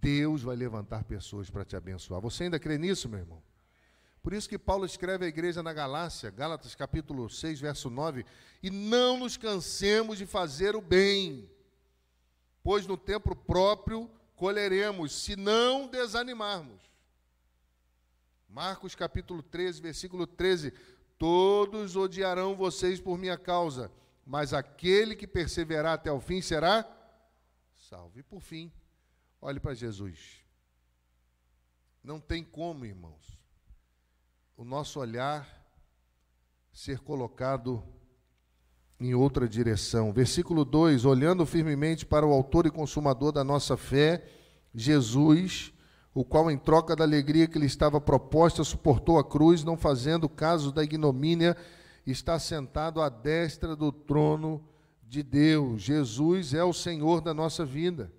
Deus 0.00 0.42
vai 0.42 0.56
levantar 0.56 1.04
pessoas 1.04 1.50
para 1.50 1.64
te 1.64 1.76
abençoar. 1.76 2.20
Você 2.20 2.44
ainda 2.44 2.58
crê 2.58 2.78
nisso, 2.78 3.08
meu 3.08 3.20
irmão? 3.20 3.42
Por 4.22 4.32
isso 4.32 4.48
que 4.48 4.58
Paulo 4.58 4.86
escreve 4.86 5.24
à 5.24 5.28
igreja 5.28 5.62
na 5.62 5.72
Galácia, 5.72 6.30
Gálatas 6.30 6.74
capítulo 6.74 7.28
6, 7.28 7.60
verso 7.60 7.90
9, 7.90 8.24
e 8.62 8.70
não 8.70 9.18
nos 9.18 9.36
cansemos 9.36 10.16
de 10.16 10.26
fazer 10.26 10.76
o 10.76 10.80
bem, 10.80 11.50
pois 12.62 12.86
no 12.86 12.96
tempo 12.96 13.34
próprio 13.34 14.08
colheremos, 14.42 15.12
se 15.12 15.36
não 15.36 15.86
desanimarmos. 15.86 16.82
Marcos 18.48 18.92
capítulo 18.92 19.40
13, 19.40 19.80
versículo 19.80 20.26
13: 20.26 20.72
Todos 21.16 21.94
odiarão 21.94 22.56
vocês 22.56 23.00
por 23.00 23.16
minha 23.16 23.38
causa, 23.38 23.88
mas 24.26 24.52
aquele 24.52 25.14
que 25.14 25.28
perseverar 25.28 25.92
até 25.94 26.10
o 26.10 26.20
fim 26.20 26.42
será 26.42 26.84
salvo. 27.76 28.18
E 28.18 28.22
por 28.24 28.40
fim, 28.40 28.72
Olhe 29.44 29.58
para 29.58 29.74
Jesus. 29.74 30.44
Não 32.02 32.20
tem 32.20 32.44
como, 32.44 32.86
irmãos, 32.86 33.40
o 34.56 34.64
nosso 34.64 35.00
olhar 35.00 35.48
ser 36.72 37.00
colocado 37.00 37.84
em 39.02 39.14
outra 39.14 39.48
direção. 39.48 40.12
Versículo 40.12 40.64
2: 40.64 41.04
Olhando 41.04 41.44
firmemente 41.44 42.06
para 42.06 42.24
o 42.24 42.32
Autor 42.32 42.66
e 42.66 42.70
Consumador 42.70 43.32
da 43.32 43.42
nossa 43.42 43.76
fé, 43.76 44.24
Jesus, 44.72 45.72
o 46.14 46.24
qual, 46.24 46.50
em 46.50 46.56
troca 46.56 46.94
da 46.94 47.02
alegria 47.02 47.48
que 47.48 47.58
lhe 47.58 47.66
estava 47.66 48.00
proposta, 48.00 48.62
suportou 48.62 49.18
a 49.18 49.24
cruz, 49.24 49.64
não 49.64 49.76
fazendo 49.76 50.28
caso 50.28 50.70
da 50.70 50.84
ignomínia, 50.84 51.56
está 52.06 52.38
sentado 52.38 53.00
à 53.00 53.08
destra 53.08 53.74
do 53.74 53.90
trono 53.90 54.62
de 55.02 55.22
Deus. 55.22 55.82
Jesus 55.82 56.54
é 56.54 56.62
o 56.62 56.72
Senhor 56.72 57.20
da 57.20 57.34
nossa 57.34 57.64
vida. 57.64 58.12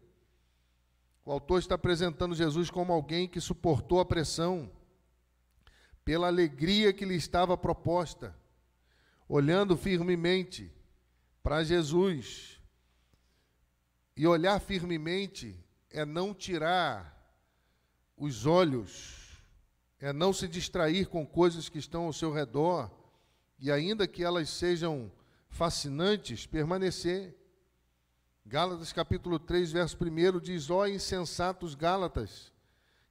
O 1.25 1.31
autor 1.31 1.59
está 1.59 1.75
apresentando 1.75 2.35
Jesus 2.35 2.69
como 2.69 2.91
alguém 2.91 3.27
que 3.27 3.39
suportou 3.39 4.01
a 4.01 4.05
pressão 4.05 4.69
pela 6.03 6.27
alegria 6.27 6.91
que 6.91 7.05
lhe 7.05 7.15
estava 7.15 7.57
proposta 7.57 8.35
olhando 9.27 9.75
firmemente 9.77 10.71
para 11.41 11.63
Jesus. 11.63 12.59
E 14.15 14.27
olhar 14.27 14.59
firmemente 14.59 15.59
é 15.89 16.05
não 16.05 16.33
tirar 16.33 17.13
os 18.17 18.45
olhos, 18.45 19.41
é 19.99 20.13
não 20.13 20.31
se 20.31 20.47
distrair 20.47 21.07
com 21.07 21.25
coisas 21.25 21.67
que 21.67 21.79
estão 21.79 22.05
ao 22.05 22.13
seu 22.13 22.31
redor, 22.31 22.91
e 23.59 23.71
ainda 23.71 24.07
que 24.07 24.23
elas 24.23 24.49
sejam 24.49 25.11
fascinantes, 25.49 26.45
permanecer. 26.45 27.35
Gálatas 28.45 28.91
capítulo 28.91 29.39
3, 29.39 29.71
verso 29.71 29.97
1 30.01 30.39
diz: 30.39 30.69
Ó 30.69 30.85
insensatos 30.85 31.75
Gálatas, 31.75 32.51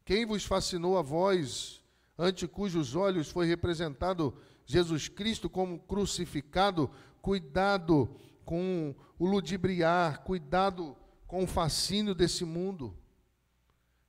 quem 0.05 0.27
vos 0.27 0.45
fascinou 0.45 0.99
a 0.99 1.03
vós, 1.03 1.83
ante 2.19 2.47
cujos 2.47 2.95
olhos 2.95 3.31
foi 3.31 3.47
representado 3.47 4.37
Jesus 4.73 5.07
Cristo 5.07 5.51
como 5.51 5.79
crucificado, 5.81 6.91
cuidado 7.21 8.17
com 8.43 8.95
o 9.19 9.27
ludibriar, 9.27 10.23
cuidado 10.25 10.97
com 11.27 11.45
o 11.45 11.47
fascínio 11.47 12.15
desse 12.15 12.43
mundo. 12.43 12.97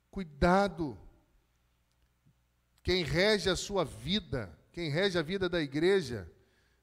Cuidado. 0.09 0.97
Quem 2.81 3.03
rege 3.03 3.49
a 3.49 3.57
sua 3.57 3.83
vida, 3.83 4.57
quem 4.71 4.89
rege 4.89 5.19
a 5.19 5.21
vida 5.21 5.49
da 5.49 5.61
igreja, 5.61 6.31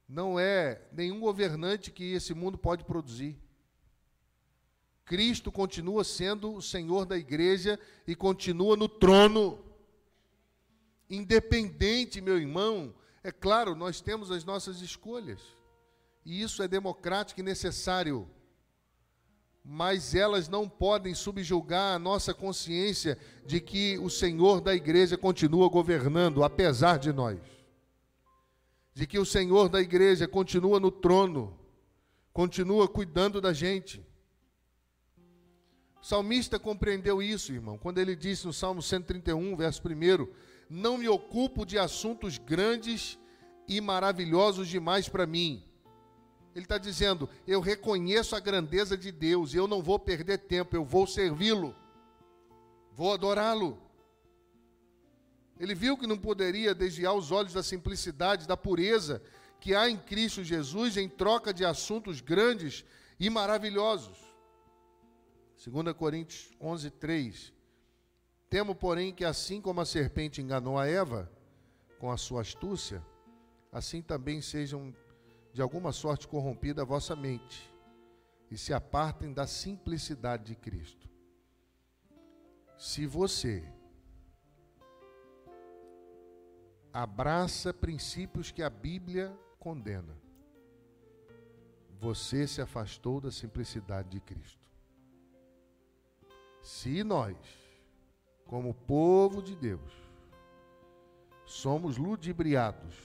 não 0.06 0.38
é 0.38 0.82
nenhum 0.92 1.18
governante 1.18 1.90
que 1.90 2.12
esse 2.12 2.34
mundo 2.34 2.58
pode 2.58 2.84
produzir. 2.84 3.38
Cristo 5.06 5.50
continua 5.50 6.04
sendo 6.04 6.54
o 6.54 6.60
Senhor 6.60 7.06
da 7.06 7.16
igreja 7.16 7.80
e 8.06 8.14
continua 8.14 8.76
no 8.76 8.90
trono. 8.90 9.64
Independente, 11.08 12.20
meu 12.20 12.38
irmão, 12.38 12.94
é 13.22 13.30
claro, 13.30 13.74
nós 13.74 14.00
temos 14.00 14.30
as 14.30 14.44
nossas 14.44 14.80
escolhas, 14.80 15.40
e 16.24 16.42
isso 16.42 16.62
é 16.62 16.68
democrático 16.68 17.40
e 17.40 17.42
necessário, 17.42 18.28
mas 19.62 20.14
elas 20.14 20.48
não 20.48 20.68
podem 20.68 21.14
subjugar 21.14 21.94
a 21.94 21.98
nossa 21.98 22.32
consciência 22.32 23.18
de 23.44 23.60
que 23.60 23.98
o 23.98 24.08
Senhor 24.08 24.60
da 24.60 24.74
igreja 24.74 25.18
continua 25.18 25.68
governando, 25.68 26.42
apesar 26.42 26.98
de 26.98 27.12
nós, 27.12 27.38
de 28.94 29.06
que 29.06 29.18
o 29.18 29.26
Senhor 29.26 29.68
da 29.68 29.80
igreja 29.80 30.26
continua 30.26 30.80
no 30.80 30.90
trono, 30.90 31.58
continua 32.32 32.88
cuidando 32.88 33.40
da 33.40 33.52
gente. 33.52 34.04
O 36.00 36.06
salmista 36.06 36.58
compreendeu 36.58 37.22
isso, 37.22 37.52
irmão, 37.52 37.76
quando 37.76 37.98
ele 37.98 38.16
disse 38.16 38.46
no 38.46 38.52
Salmo 38.54 38.80
131, 38.80 39.54
verso 39.56 39.82
1 39.86 40.26
não 40.70 40.96
me 40.96 41.08
ocupo 41.08 41.66
de 41.66 41.76
assuntos 41.76 42.38
grandes 42.38 43.18
e 43.66 43.80
maravilhosos 43.80 44.68
demais 44.68 45.08
para 45.08 45.26
mim. 45.26 45.64
Ele 46.54 46.64
está 46.64 46.78
dizendo: 46.78 47.28
eu 47.44 47.60
reconheço 47.60 48.36
a 48.36 48.40
grandeza 48.40 48.96
de 48.96 49.10
Deus, 49.10 49.52
eu 49.52 49.66
não 49.66 49.82
vou 49.82 49.98
perder 49.98 50.38
tempo, 50.38 50.76
eu 50.76 50.84
vou 50.84 51.08
servi-lo, 51.08 51.74
vou 52.92 53.12
adorá-lo. 53.12 53.82
Ele 55.58 55.74
viu 55.74 55.98
que 55.98 56.06
não 56.06 56.16
poderia 56.16 56.74
desviar 56.74 57.14
os 57.14 57.32
olhos 57.32 57.52
da 57.52 57.62
simplicidade, 57.62 58.46
da 58.46 58.56
pureza 58.56 59.20
que 59.60 59.74
há 59.74 59.90
em 59.90 59.98
Cristo 59.98 60.42
Jesus 60.42 60.96
em 60.96 61.08
troca 61.08 61.52
de 61.52 61.64
assuntos 61.64 62.20
grandes 62.20 62.84
e 63.18 63.28
maravilhosos. 63.28 64.18
2 65.62 65.94
Coríntios 65.94 66.50
11, 66.58 66.90
3. 66.92 67.59
Temo, 68.50 68.74
porém, 68.74 69.14
que 69.14 69.24
assim 69.24 69.60
como 69.60 69.80
a 69.80 69.86
serpente 69.86 70.42
enganou 70.42 70.76
a 70.76 70.84
Eva 70.84 71.30
com 72.00 72.10
a 72.10 72.16
sua 72.16 72.40
astúcia, 72.40 73.00
assim 73.70 74.02
também 74.02 74.42
sejam 74.42 74.92
de 75.52 75.62
alguma 75.62 75.92
sorte 75.92 76.26
corrompida 76.26 76.82
a 76.82 76.84
vossa 76.84 77.14
mente 77.14 77.72
e 78.50 78.58
se 78.58 78.74
apartem 78.74 79.32
da 79.32 79.46
simplicidade 79.46 80.46
de 80.46 80.56
Cristo. 80.56 81.08
Se 82.76 83.06
você 83.06 83.62
abraça 86.92 87.72
princípios 87.72 88.50
que 88.50 88.64
a 88.64 88.70
Bíblia 88.70 89.32
condena, 89.60 90.18
você 92.00 92.48
se 92.48 92.60
afastou 92.60 93.20
da 93.20 93.30
simplicidade 93.30 94.08
de 94.08 94.20
Cristo. 94.20 94.58
Se 96.62 97.04
nós 97.04 97.59
como 98.50 98.74
povo 98.74 99.40
de 99.40 99.54
Deus, 99.54 99.92
somos 101.46 101.96
ludibriados, 101.96 102.96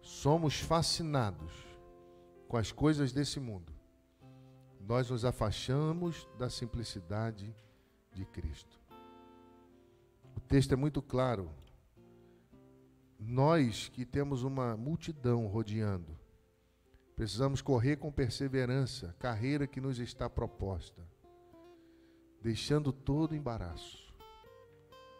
somos 0.00 0.58
fascinados 0.58 1.52
com 2.48 2.56
as 2.56 2.72
coisas 2.72 3.12
desse 3.12 3.38
mundo, 3.38 3.74
nós 4.80 5.10
nos 5.10 5.22
afastamos 5.22 6.26
da 6.38 6.48
simplicidade 6.48 7.54
de 8.10 8.24
Cristo. 8.24 8.80
O 10.34 10.40
texto 10.40 10.72
é 10.72 10.76
muito 10.76 11.02
claro. 11.02 11.50
Nós 13.18 13.90
que 13.90 14.06
temos 14.06 14.42
uma 14.42 14.78
multidão 14.78 15.46
rodeando, 15.46 16.18
precisamos 17.14 17.60
correr 17.60 17.96
com 17.96 18.10
perseverança 18.10 19.10
a 19.10 19.20
carreira 19.20 19.66
que 19.66 19.80
nos 19.80 19.98
está 19.98 20.30
proposta, 20.30 21.06
deixando 22.40 22.94
todo 22.94 23.34
embaraço 23.34 24.05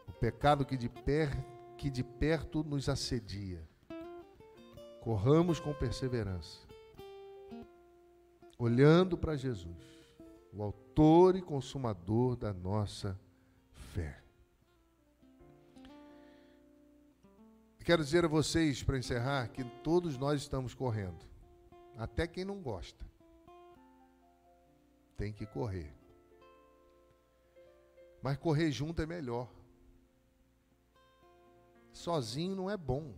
o 0.06 0.12
pecado 0.12 0.64
que 0.64 0.76
de, 0.76 0.88
per, 0.88 1.30
que 1.76 1.90
de 1.90 2.02
perto 2.02 2.62
nos 2.62 2.88
assedia. 2.88 3.66
Corramos 5.00 5.60
com 5.60 5.72
perseverança, 5.72 6.66
olhando 8.58 9.16
para 9.16 9.36
Jesus, 9.36 9.76
o 10.52 10.62
Autor 10.62 11.36
e 11.36 11.42
Consumador 11.42 12.36
da 12.36 12.52
nossa 12.52 13.18
fé. 13.94 14.22
Quero 17.86 18.02
dizer 18.02 18.24
a 18.24 18.28
vocês, 18.28 18.82
para 18.82 18.98
encerrar, 18.98 19.46
que 19.46 19.62
todos 19.84 20.18
nós 20.18 20.40
estamos 20.42 20.74
correndo, 20.74 21.24
até 21.96 22.26
quem 22.26 22.44
não 22.44 22.60
gosta, 22.60 23.06
tem 25.16 25.32
que 25.32 25.46
correr. 25.46 25.94
Mas 28.20 28.36
correr 28.38 28.72
junto 28.72 29.00
é 29.00 29.06
melhor. 29.06 29.48
Sozinho 31.96 32.54
não 32.54 32.70
é 32.70 32.76
bom. 32.76 33.14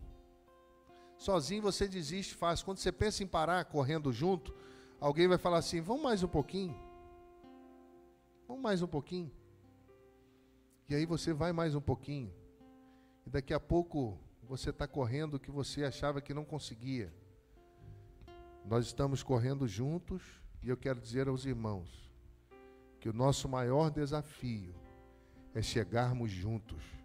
Sozinho 1.16 1.60
você 1.60 1.88
desiste 1.88 2.36
fácil. 2.36 2.64
Quando 2.64 2.78
você 2.78 2.92
pensa 2.92 3.24
em 3.24 3.26
parar 3.26 3.64
correndo 3.64 4.12
junto, 4.12 4.54
alguém 5.00 5.26
vai 5.26 5.36
falar 5.36 5.58
assim: 5.58 5.80
vamos 5.80 6.04
mais 6.04 6.22
um 6.22 6.28
pouquinho. 6.28 6.80
Vamos 8.46 8.62
mais 8.62 8.80
um 8.80 8.86
pouquinho. 8.86 9.32
E 10.88 10.94
aí 10.94 11.04
você 11.04 11.32
vai 11.32 11.52
mais 11.52 11.74
um 11.74 11.80
pouquinho. 11.80 12.32
E 13.26 13.30
daqui 13.30 13.52
a 13.52 13.58
pouco 13.58 14.16
você 14.44 14.70
está 14.70 14.86
correndo 14.86 15.34
o 15.34 15.40
que 15.40 15.50
você 15.50 15.82
achava 15.82 16.20
que 16.20 16.32
não 16.32 16.44
conseguia. 16.44 17.12
Nós 18.64 18.86
estamos 18.86 19.24
correndo 19.24 19.66
juntos 19.66 20.22
e 20.62 20.68
eu 20.68 20.76
quero 20.76 21.00
dizer 21.00 21.26
aos 21.26 21.44
irmãos 21.44 22.08
que 23.00 23.08
o 23.08 23.12
nosso 23.12 23.48
maior 23.48 23.90
desafio 23.90 24.72
é 25.52 25.60
chegarmos 25.60 26.30
juntos. 26.30 26.97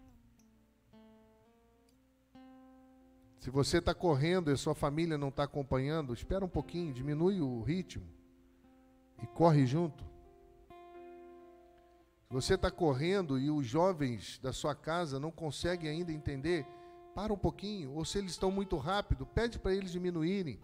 Se 3.44 3.50
você 3.50 3.80
está 3.80 3.94
correndo 3.94 4.50
e 4.50 4.56
sua 4.56 4.74
família 4.74 5.18
não 5.18 5.28
está 5.28 5.44
acompanhando, 5.44 6.14
espera 6.14 6.46
um 6.46 6.48
pouquinho, 6.48 6.94
diminui 6.94 7.42
o 7.42 7.62
ritmo 7.62 8.08
e 9.22 9.28
corre 9.28 9.66
junto. 9.66 10.02
Se 12.26 12.32
você 12.34 12.54
está 12.54 12.72
correndo 12.72 13.38
e 13.38 13.52
os 13.52 13.68
jovens 13.68 14.40
da 14.40 14.54
sua 14.54 14.74
casa 14.74 15.20
não 15.20 15.30
conseguem 15.30 15.90
ainda 15.90 16.14
entender, 16.14 16.66
para 17.14 17.34
um 17.34 17.38
pouquinho. 17.38 17.92
Ou 17.92 18.06
se 18.06 18.18
eles 18.18 18.32
estão 18.32 18.50
muito 18.50 18.78
rápido, 18.78 19.26
pede 19.26 19.60
para 19.60 19.76
eles 19.76 19.92
diminuírem, 19.92 20.58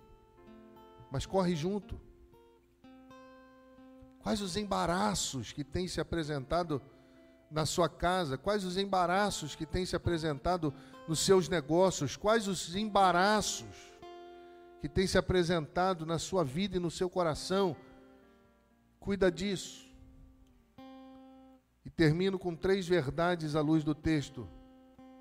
mas 1.12 1.26
corre 1.26 1.58
junto. 1.58 2.00
Quais 4.24 4.40
os 4.40 4.56
embaraços 4.56 5.52
que 5.52 5.66
têm 5.66 5.86
se 5.86 6.00
apresentado 6.00 6.82
na 7.50 7.66
sua 7.66 7.90
casa? 7.90 8.38
Quais 8.38 8.64
os 8.64 8.78
embaraços 8.78 9.56
que 9.56 9.66
têm 9.66 9.86
se 9.86 9.96
apresentado 9.96 10.74
nos 11.08 11.20
seus 11.20 11.50
negócios? 11.50 12.16
Quais 12.16 12.48
os 12.48 12.76
embaraços 12.76 13.68
que 14.82 14.88
têm 14.88 15.08
se 15.08 15.18
apresentado 15.18 16.06
na 16.06 16.20
sua 16.20 16.44
vida 16.44 16.78
e 16.78 16.80
no 16.80 16.92
seu 16.92 17.10
coração? 17.10 17.76
Cuida 19.00 19.32
disso. 19.32 19.90
E 21.86 21.90
termino 21.90 22.38
com 22.38 22.56
três 22.56 22.88
verdades 22.88 23.56
à 23.56 23.62
luz 23.62 23.84
do 23.84 23.96
texto, 23.96 24.48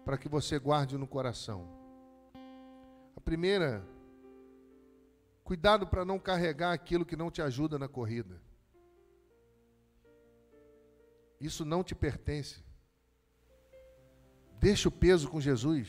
para 0.05 0.19
que 0.19 0.29
você 0.29 0.59
guarde 0.59 0.99
no 0.99 1.07
coração. 1.07 1.69
A 3.17 3.21
primeira, 3.21 3.85
cuidado 5.43 5.87
para 5.87 6.05
não 6.05 6.19
carregar 6.19 6.73
aquilo 6.73 7.07
que 7.07 7.17
não 7.17 7.31
te 7.31 7.41
ajuda 7.41 7.79
na 7.79 7.88
corrida. 7.88 8.47
Isso 11.40 11.64
não 11.64 11.85
te 11.85 11.94
pertence. 11.94 12.62
Deixa 14.59 14.88
o 14.88 14.92
peso 14.92 15.29
com 15.29 15.40
Jesus. 15.40 15.88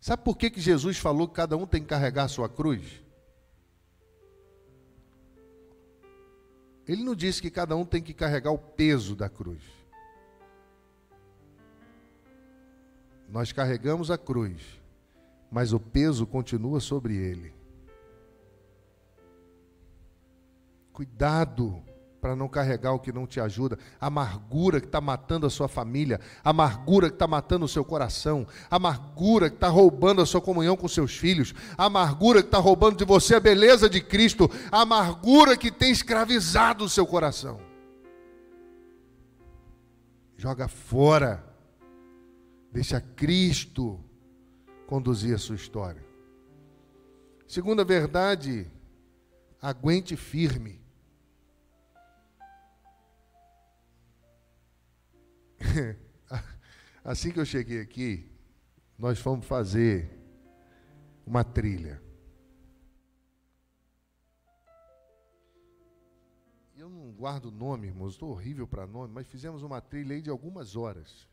Sabe 0.00 0.24
por 0.24 0.36
que, 0.36 0.50
que 0.50 0.60
Jesus 0.60 0.96
falou 0.96 1.28
que 1.28 1.34
cada 1.34 1.56
um 1.56 1.66
tem 1.66 1.82
que 1.82 1.88
carregar 1.88 2.24
a 2.24 2.28
sua 2.28 2.48
cruz? 2.48 3.02
Ele 6.88 7.04
não 7.04 7.14
disse 7.14 7.42
que 7.42 7.50
cada 7.50 7.76
um 7.76 7.84
tem 7.84 8.02
que 8.02 8.14
carregar 8.14 8.50
o 8.50 8.58
peso 8.58 9.14
da 9.14 9.28
cruz. 9.28 9.62
Nós 13.28 13.52
carregamos 13.52 14.10
a 14.10 14.18
cruz, 14.18 14.80
mas 15.50 15.72
o 15.72 15.78
peso 15.78 16.26
continua 16.26 16.80
sobre 16.80 17.14
ele. 17.14 17.54
Cuidado 20.92 21.84
para 22.20 22.36
não 22.36 22.48
carregar 22.48 22.92
o 22.92 22.98
que 22.98 23.12
não 23.12 23.26
te 23.26 23.40
ajuda, 23.40 23.78
amargura 23.98 24.80
que 24.80 24.86
está 24.86 25.00
matando 25.00 25.46
a 25.46 25.50
sua 25.50 25.68
família, 25.68 26.20
amargura 26.44 27.08
que 27.08 27.14
está 27.14 27.26
matando 27.26 27.64
o 27.64 27.68
seu 27.68 27.84
coração, 27.84 28.46
amargura 28.70 29.48
que 29.48 29.56
está 29.56 29.68
roubando 29.68 30.20
a 30.20 30.26
sua 30.26 30.40
comunhão 30.40 30.76
com 30.76 30.86
seus 30.86 31.16
filhos, 31.16 31.54
amargura 31.78 32.42
que 32.42 32.48
está 32.48 32.58
roubando 32.58 32.96
de 32.96 33.04
você 33.04 33.36
a 33.36 33.40
beleza 33.40 33.88
de 33.88 34.00
Cristo, 34.00 34.50
amargura 34.70 35.56
que 35.56 35.70
tem 35.70 35.90
escravizado 35.90 36.84
o 36.84 36.88
seu 36.88 37.06
coração. 37.06 37.60
Joga 40.36 40.68
fora, 40.68 41.44
deixa 42.72 43.00
Cristo 43.00 43.98
conduzir 44.86 45.34
a 45.34 45.38
sua 45.38 45.56
história. 45.56 46.04
Segunda 47.46 47.84
verdade, 47.84 48.66
aguente 49.60 50.16
firme. 50.16 50.79
assim 57.04 57.30
que 57.30 57.40
eu 57.40 57.44
cheguei 57.44 57.80
aqui, 57.80 58.30
nós 58.98 59.18
fomos 59.18 59.46
fazer 59.46 60.18
uma 61.26 61.44
trilha. 61.44 62.02
Eu 66.76 66.88
não 66.88 67.12
guardo 67.12 67.50
nome, 67.50 67.88
irmãos, 67.88 68.12
estou 68.12 68.30
horrível 68.30 68.66
para 68.66 68.86
nome, 68.86 69.12
mas 69.12 69.26
fizemos 69.26 69.62
uma 69.62 69.80
trilha 69.80 70.14
aí 70.14 70.22
de 70.22 70.30
algumas 70.30 70.76
horas. 70.76 71.28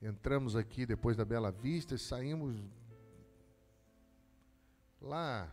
Entramos 0.00 0.54
aqui 0.54 0.86
depois 0.86 1.16
da 1.16 1.24
Bela 1.24 1.50
Vista 1.50 1.94
e 1.94 1.98
saímos 1.98 2.62
lá, 5.00 5.52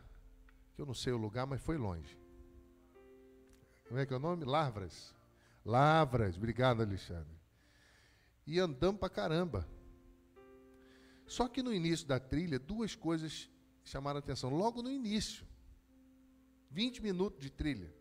que 0.76 0.82
eu 0.82 0.86
não 0.86 0.94
sei 0.94 1.14
o 1.14 1.18
lugar, 1.18 1.48
mas 1.48 1.62
foi 1.62 1.78
longe. 1.78 2.20
Como 3.88 4.00
é 4.00 4.06
que 4.06 4.14
é 4.14 4.18
o 4.18 4.20
nome? 4.20 4.46
Larvras. 4.46 5.14
Lavras, 5.64 6.38
obrigado, 6.38 6.82
Alexandre. 6.82 7.40
E 8.46 8.60
andamos 8.60 9.00
para 9.00 9.10
caramba. 9.10 9.68
Só 11.28 11.48
que 11.48 11.62
no 11.62 11.74
início 11.74 12.08
da 12.08 12.20
trilha, 12.20 12.60
duas 12.60 12.96
coisas 12.96 13.50
chamaram 13.84 14.20
atenção. 14.20 14.50
Logo 14.50 14.82
no 14.82 14.92
início, 14.92 15.46
20 16.70 17.02
minutos 17.02 17.40
de 17.40 17.50
trilha, 17.50 17.94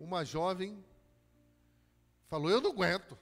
uma 0.00 0.24
jovem 0.24 0.84
falou: 2.26 2.50
Eu 2.50 2.60
não 2.60 2.70
aguento. 2.70 3.18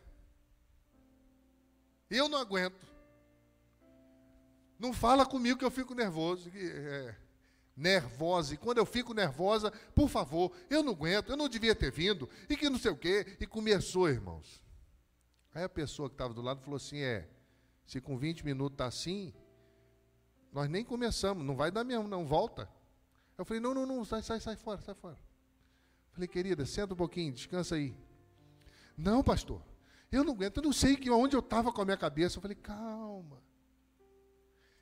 Eu 2.09 2.29
não 2.29 2.39
aguento. 2.39 2.87
Não 4.79 4.93
fala 4.93 5.27
comigo 5.27 5.59
que 5.59 5.65
eu 5.65 5.71
fico 5.71 5.95
nervoso. 5.95 6.51
É, 6.55 7.17
nervosa. 7.77 8.55
E 8.55 8.57
quando 8.57 8.79
eu 8.79 8.87
fico 8.87 9.13
nervosa, 9.13 9.71
por 9.95 10.09
favor, 10.09 10.51
eu 10.71 10.83
não 10.83 10.93
aguento, 10.93 11.31
eu 11.31 11.37
não 11.37 11.49
devia 11.49 11.75
ter 11.75 11.93
vindo, 11.93 12.29
e 12.49 12.57
que 12.57 12.71
não 12.71 12.79
sei 12.79 12.91
o 12.91 12.97
quê. 12.97 13.37
E 13.39 13.47
começou, 13.47 14.09
irmãos. 14.09 14.65
Aí 15.55 15.63
a 15.63 15.69
pessoa 15.69 16.09
que 16.09 16.15
estava 16.15 16.33
do 16.33 16.43
lado 16.43 16.63
falou 16.63 16.77
assim: 16.77 16.99
é, 16.99 17.29
se 17.85 18.01
com 18.01 18.17
20 18.17 18.45
minutos 18.45 18.75
está 18.75 18.87
assim, 18.87 19.33
nós 20.53 20.69
nem 20.69 20.85
começamos, 20.85 21.45
não 21.45 21.55
vai 21.55 21.71
dar 21.71 21.85
mesmo, 21.85 22.09
não, 22.09 22.27
volta. 22.27 22.69
Eu 23.37 23.45
falei: 23.45 23.61
não, 23.61 23.75
não, 23.75 23.85
não, 23.85 24.05
sai, 24.05 24.23
sai, 24.23 24.41
sai 24.41 24.57
fora, 24.57 24.81
sai 24.81 24.95
fora. 24.95 25.19
Falei, 26.13 26.27
querida, 26.27 26.65
senta 26.65 26.95
um 26.95 26.97
pouquinho, 26.97 27.33
descansa 27.33 27.75
aí. 27.75 27.95
Não, 28.97 29.23
pastor, 29.23 29.61
eu 30.11 30.25
não 30.25 30.33
aguento, 30.33 30.57
eu 30.57 30.63
não 30.63 30.73
sei 30.73 30.97
que, 30.97 31.11
onde 31.11 31.37
eu 31.37 31.41
estava 31.41 31.71
com 31.71 31.83
a 31.83 31.85
minha 31.85 31.97
cabeça. 31.97 32.39
Eu 32.39 32.43
falei, 32.43 32.57
calma. 32.57 33.43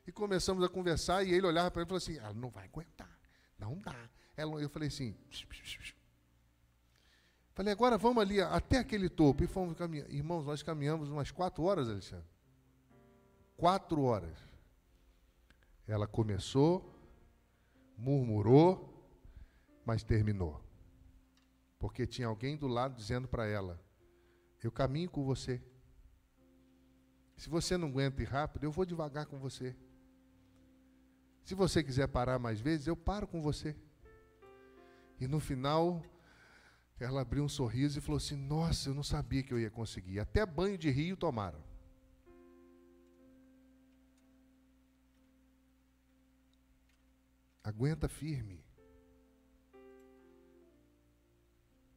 E 0.07 0.13
começamos 0.13 0.63
a 0.63 0.69
conversar, 0.69 1.25
e 1.25 1.33
ele 1.33 1.47
olhava 1.47 1.71
para 1.71 1.81
mim 1.81 1.87
e 1.87 1.89
falou 1.89 1.99
assim: 1.99 2.19
ela 2.19 2.35
não 2.35 2.51
vai 2.51 2.65
aguentar, 2.65 3.19
não 3.59 3.79
dá. 3.79 3.97
eu 4.37 4.69
falei 4.69 4.89
assim: 4.89 5.13
psh, 5.31 5.45
psh, 5.47 5.77
psh. 5.79 5.95
falei, 7.55 7.73
agora 7.73 7.97
vamos 7.97 8.23
ali 8.23 8.41
até 8.41 8.79
aquele 8.79 9.09
topo. 9.09 9.43
E 9.43 9.47
fomos 9.47 9.77
caminhando. 9.77 10.11
Irmãos, 10.11 10.45
nós 10.45 10.63
caminhamos 10.63 11.09
umas 11.09 11.31
quatro 11.31 11.63
horas, 11.65 11.89
Alexandre. 11.89 12.29
Quatro 13.57 14.03
horas. 14.03 14.37
Ela 15.87 16.07
começou, 16.07 16.95
murmurou, 17.97 18.93
mas 19.87 20.03
terminou. 20.03 20.63
Porque 21.79 22.07
tinha 22.07 22.29
alguém 22.29 22.57
do 22.57 22.67
lado 22.67 22.95
dizendo 22.95 23.27
para 23.27 23.47
ela: 23.47 23.81
Eu 24.63 24.71
caminho 24.71 25.11
com 25.11 25.25
você. 25.25 25.63
Se 27.37 27.49
você 27.49 27.77
não 27.77 27.89
aguenta 27.89 28.23
ir 28.23 28.27
rápido, 28.27 28.65
eu 28.65 28.71
vou 28.71 28.85
devagar 28.85 29.27
com 29.27 29.39
você. 29.39 29.75
Se 31.45 31.55
você 31.55 31.85
quiser 31.85 32.09
parar 32.09 32.39
mais 32.39 32.59
vezes, 32.59 32.87
eu 32.87 32.97
paro 32.97 33.27
com 33.27 33.43
você. 33.43 33.77
E 35.21 35.29
no 35.29 35.39
final, 35.39 36.03
ela 36.99 37.21
abriu 37.21 37.45
um 37.45 37.49
sorriso 37.49 37.99
e 37.99 38.03
falou 38.03 38.17
assim: 38.17 38.35
Nossa, 38.35 38.89
eu 38.89 38.95
não 38.95 39.03
sabia 39.03 39.43
que 39.43 39.53
eu 39.53 39.61
ia 39.61 39.71
conseguir. 39.71 40.19
Até 40.19 40.45
banho 40.47 40.79
de 40.79 40.91
rio 40.91 41.17
tomaram. 41.17 41.63
Aguenta 47.63 48.09
firme. 48.09 48.65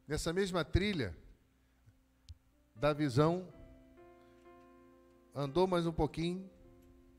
Nessa 0.06 0.32
mesma 0.32 0.64
trilha, 0.64 1.16
da 2.74 2.92
visão, 2.92 3.46
andou 5.34 5.66
mais 5.66 5.86
um 5.86 5.92
pouquinho, 5.92 6.48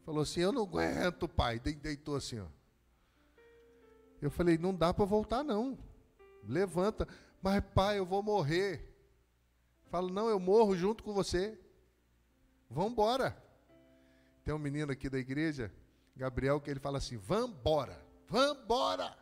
Falou 0.09 0.23
assim: 0.23 0.39
Eu 0.39 0.51
não 0.51 0.63
aguento, 0.63 1.27
pai. 1.27 1.59
Deitou 1.59 2.15
assim, 2.15 2.39
ó. 2.39 2.47
Eu 4.19 4.31
falei: 4.31 4.57
Não 4.57 4.73
dá 4.73 4.91
para 4.91 5.05
voltar, 5.05 5.43
não. 5.43 5.77
Levanta. 6.43 7.07
Mas, 7.39 7.63
pai, 7.75 7.99
eu 7.99 8.07
vou 8.07 8.23
morrer. 8.23 8.91
Falo: 9.91 10.09
Não, 10.09 10.27
eu 10.27 10.39
morro 10.39 10.75
junto 10.75 11.03
com 11.03 11.13
você. 11.13 11.59
Vamos 12.71 12.93
embora. 12.93 13.37
Tem 14.43 14.51
um 14.51 14.57
menino 14.57 14.91
aqui 14.91 15.11
da 15.11 15.19
igreja, 15.19 15.71
Gabriel, 16.15 16.59
que 16.59 16.71
ele 16.71 16.79
fala 16.79 16.97
assim: 16.97 17.15
Vambora, 17.15 18.03
vambora. 18.27 19.15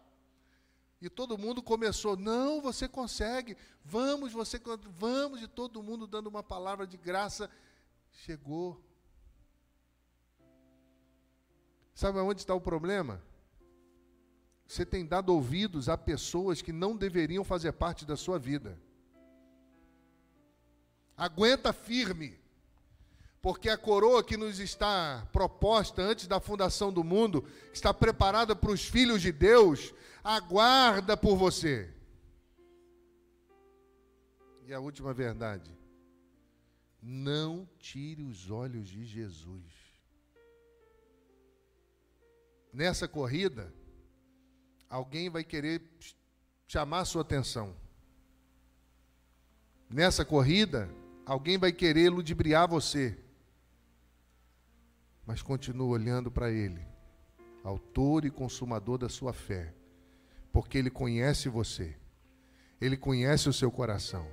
E 1.01 1.09
todo 1.09 1.37
mundo 1.37 1.61
começou, 1.61 2.15
não, 2.15 2.61
você 2.61 2.87
consegue, 2.87 3.57
vamos, 3.83 4.31
você, 4.31 4.57
vamos, 4.91 5.41
e 5.41 5.49
todo 5.49 5.83
mundo 5.83 6.07
dando 6.07 6.27
uma 6.27 6.41
palavra 6.41 6.87
de 6.87 6.95
graça. 6.95 7.51
Chegou 8.09 8.86
Sabe 11.97 12.19
onde 12.19 12.41
está 12.41 12.53
o 12.53 12.61
problema? 12.61 13.19
Você 14.67 14.85
tem 14.85 15.03
dado 15.03 15.33
ouvidos 15.33 15.89
a 15.89 15.97
pessoas 15.97 16.61
que 16.61 16.71
não 16.71 16.95
deveriam 16.95 17.43
fazer 17.43 17.71
parte 17.71 18.05
da 18.05 18.15
sua 18.15 18.37
vida. 18.37 18.79
Aguenta 21.17 21.73
firme, 21.73 22.39
porque 23.41 23.67
a 23.67 23.75
coroa 23.75 24.23
que 24.23 24.37
nos 24.37 24.59
está 24.59 25.27
proposta 25.33 26.03
antes 26.03 26.27
da 26.27 26.39
fundação 26.39 26.93
do 26.93 27.03
mundo, 27.03 27.43
está 27.73 27.91
preparada 27.91 28.55
para 28.55 28.69
os 28.69 28.85
filhos 28.85 29.19
de 29.19 29.31
Deus, 29.31 29.91
aguarda 30.23 31.17
por 31.17 31.35
você. 31.35 31.91
E 34.67 34.71
a 34.71 34.79
última 34.79 35.15
verdade: 35.15 35.75
não 37.01 37.67
tire 37.79 38.21
os 38.21 38.51
olhos 38.51 38.87
de 38.87 39.03
Jesus 39.03 39.86
nessa 42.77 43.07
corrida, 43.07 43.73
alguém 44.87 45.31
vai 45.31 45.43
querer 45.43 45.81
chamar 46.67 47.05
sua 47.05 47.23
atenção. 47.23 47.75
Nessa 49.89 50.23
corrida, 50.23 50.87
alguém 51.25 51.57
vai 51.57 51.71
querer 51.71 52.11
ludibriar 52.11 52.69
você. 52.69 53.17
Mas 55.25 55.41
continua 55.41 55.87
olhando 55.87 56.29
para 56.29 56.51
Ele, 56.51 56.79
autor 57.63 58.25
e 58.25 58.29
consumador 58.29 58.99
da 58.99 59.09
sua 59.09 59.33
fé, 59.33 59.73
porque 60.53 60.77
Ele 60.77 60.91
conhece 60.91 61.49
você, 61.49 61.97
Ele 62.79 62.95
conhece 62.95 63.49
o 63.49 63.53
seu 63.53 63.71
coração, 63.71 64.27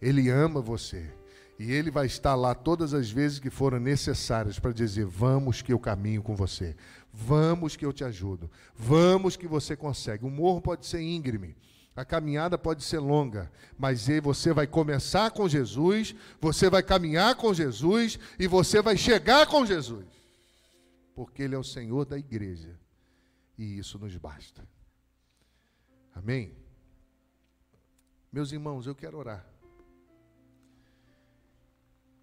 Ele 0.00 0.28
ama 0.28 0.60
você, 0.60 1.10
e 1.58 1.72
Ele 1.72 1.90
vai 1.90 2.04
estar 2.04 2.34
lá 2.34 2.54
todas 2.54 2.92
as 2.92 3.10
vezes 3.10 3.40
que 3.40 3.50
forem 3.50 3.80
necessárias 3.80 4.58
para 4.58 4.72
dizer: 4.72 5.06
Vamos 5.06 5.60
que 5.60 5.72
eu 5.72 5.78
caminho 5.78 6.22
com 6.22 6.36
você, 6.36 6.76
vamos 7.12 7.76
que 7.76 7.84
eu 7.84 7.92
te 7.92 8.04
ajudo, 8.04 8.50
vamos 8.74 9.36
que 9.36 9.46
você 9.46 9.76
consegue. 9.76 10.24
O 10.24 10.30
morro 10.30 10.60
pode 10.60 10.86
ser 10.86 11.00
íngreme, 11.00 11.56
a 11.94 12.04
caminhada 12.04 12.56
pode 12.56 12.84
ser 12.84 12.98
longa, 12.98 13.50
mas 13.76 14.06
você 14.22 14.52
vai 14.52 14.66
começar 14.66 15.30
com 15.30 15.48
Jesus, 15.48 16.14
você 16.40 16.70
vai 16.70 16.82
caminhar 16.82 17.34
com 17.34 17.52
Jesus 17.52 18.18
e 18.38 18.46
você 18.46 18.80
vai 18.80 18.96
chegar 18.96 19.46
com 19.46 19.66
Jesus, 19.66 20.06
porque 21.14 21.42
Ele 21.42 21.54
é 21.54 21.58
o 21.58 21.64
Senhor 21.64 22.04
da 22.04 22.18
igreja 22.18 22.78
e 23.58 23.78
isso 23.78 23.98
nos 23.98 24.16
basta. 24.16 24.66
Amém? 26.14 26.56
Meus 28.32 28.52
irmãos, 28.52 28.86
eu 28.86 28.94
quero 28.94 29.18
orar. 29.18 29.44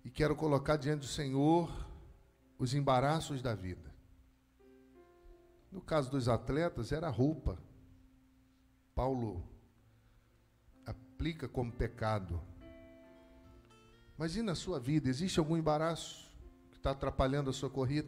E 0.04 0.10
quero 0.10 0.36
colocar 0.36 0.78
diante 0.78 1.02
do 1.02 1.08
Senhor 1.08 1.70
os 2.58 2.74
embaraços 2.74 3.42
da 3.42 3.56
vida. 3.56 3.95
No 5.76 5.82
caso 5.82 6.10
dos 6.10 6.30
atletas, 6.30 6.94
era 6.94 7.10
roupa. 7.10 7.60
Paulo 8.96 9.46
aplica 10.86 11.50
como 11.50 11.70
pecado. 11.70 12.42
Mas 14.18 14.38
e 14.38 14.42
na 14.42 14.56
sua 14.56 14.80
vida? 14.80 15.10
Existe 15.10 15.38
algum 15.38 15.58
embaraço 15.58 16.32
que 16.72 16.78
está 16.78 16.92
atrapalhando 16.92 17.50
a 17.50 17.54
sua 17.54 17.70
corrida? 17.70 18.08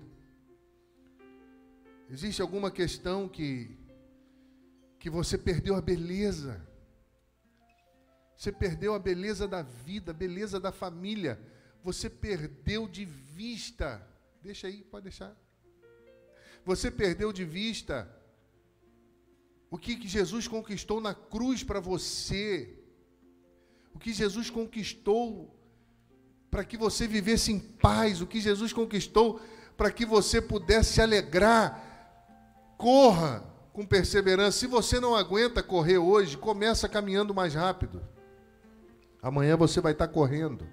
Existe 2.09 2.41
alguma 2.41 2.72
questão 2.72 3.28
que, 3.28 3.78
que 4.97 5.09
você 5.09 5.38
perdeu 5.38 5.76
a 5.76 5.82
beleza? 5.82 6.65
Você 8.38 8.49
perdeu 8.49 8.93
a 8.93 8.99
beleza 8.99 9.45
da 9.45 9.61
vida, 9.61 10.11
a 10.11 10.13
beleza 10.15 10.57
da 10.57 10.72
família 10.72 11.38
você 11.84 12.09
perdeu 12.09 12.88
de 12.88 13.03
vista. 13.05 14.05
Deixa 14.41 14.68
aí, 14.68 14.84
pode 14.84 15.03
deixar. 15.03 15.36
Você 16.68 16.91
perdeu 16.91 17.32
de 17.32 17.45
vista 17.45 18.13
o 19.72 19.78
que, 19.78 19.95
que 19.95 20.05
Jesus 20.05 20.49
conquistou 20.49 20.99
na 20.99 21.13
cruz 21.13 21.63
para 21.63 21.80
você. 21.80 22.78
O 23.95 23.99
que 23.99 24.11
Jesus 24.11 24.49
conquistou 24.49 25.55
para 26.51 26.65
que 26.65 26.76
você 26.76 27.07
vivesse 27.07 27.53
em 27.53 27.57
paz. 27.57 28.20
O 28.20 28.28
que 28.28 28.41
Jesus 28.41 28.74
conquistou 28.74 29.39
para 29.78 29.89
que 29.89 30.05
você 30.05 30.41
pudesse 30.41 30.95
se 30.95 31.01
alegrar. 31.01 32.76
Corra 32.78 33.45
com 33.72 33.86
perseverança. 33.86 34.59
Se 34.59 34.68
você 34.68 34.99
não 34.99 35.15
aguenta 35.15 35.63
correr 35.63 35.99
hoje, 35.99 36.38
começa 36.38 36.89
caminhando 36.89 37.34
mais 37.34 37.53
rápido. 37.53 38.05
Amanhã 39.22 39.55
você 39.55 39.80
vai 39.80 39.93
estar 39.93 40.09
correndo. 40.09 40.68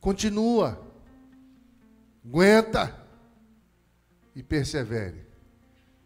Continua. 0.00 0.84
Aguenta. 2.24 3.01
E 4.34 4.42
persevere. 4.42 5.26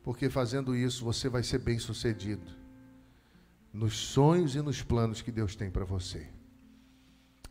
Porque 0.02 0.30
fazendo 0.30 0.74
isso 0.74 1.04
você 1.04 1.28
vai 1.28 1.42
ser 1.42 1.58
bem 1.58 1.78
sucedido 1.78 2.66
nos 3.72 3.94
sonhos 3.96 4.54
e 4.54 4.62
nos 4.62 4.82
planos 4.82 5.20
que 5.20 5.30
Deus 5.30 5.54
tem 5.54 5.70
para 5.70 5.84
você. 5.84 6.26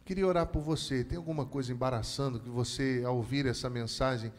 Queria 0.04 0.26
orar 0.26 0.48
por 0.48 0.62
você. 0.62 1.04
Tem 1.04 1.18
alguma 1.18 1.46
coisa 1.46 1.72
embaraçando 1.72 2.40
que 2.40 2.50
você, 2.50 3.04
ao 3.06 3.18
ouvir 3.18 3.46
essa 3.46 3.70
mensagem, 3.70 4.32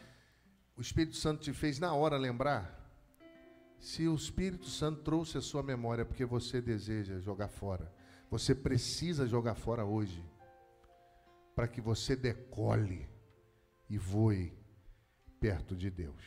o 0.77 0.81
Espírito 0.81 1.17
Santo 1.17 1.43
te 1.43 1.53
fez 1.53 1.79
na 1.79 1.95
hora 1.95 2.17
lembrar? 2.17 2.77
Se 3.79 4.09
o 4.09 4.15
Espírito 4.15 4.69
Santo 4.69 5.03
trouxe 5.03 5.39
a 5.39 5.41
sua 5.41 5.63
memória 5.63 6.05
porque 6.05 6.25
você 6.25 6.61
deseja 6.61 7.19
jogar 7.21 7.49
fora, 7.49 7.93
você 8.31 8.55
precisa 8.55 9.27
jogar 9.27 9.55
fora 9.55 9.85
hoje 9.85 10.25
para 11.55 11.69
que 11.69 11.81
você 11.81 12.17
decole 12.17 13.09
e 13.89 13.97
voe 13.97 14.53
perto 15.41 15.77
de 15.77 15.91
Deus. 15.91 16.23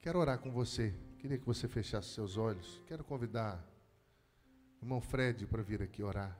Quero 0.00 0.18
orar 0.18 0.38
com 0.38 0.50
você. 0.50 0.94
Queria 1.18 1.38
que 1.38 1.46
você 1.46 1.66
fechasse 1.66 2.08
seus 2.08 2.36
olhos. 2.36 2.82
Quero 2.86 3.02
convidar 3.02 3.64
o 4.80 4.84
irmão 4.84 5.00
Fred 5.00 5.46
para 5.46 5.62
vir 5.62 5.82
aqui 5.82 6.02
orar. 6.02 6.38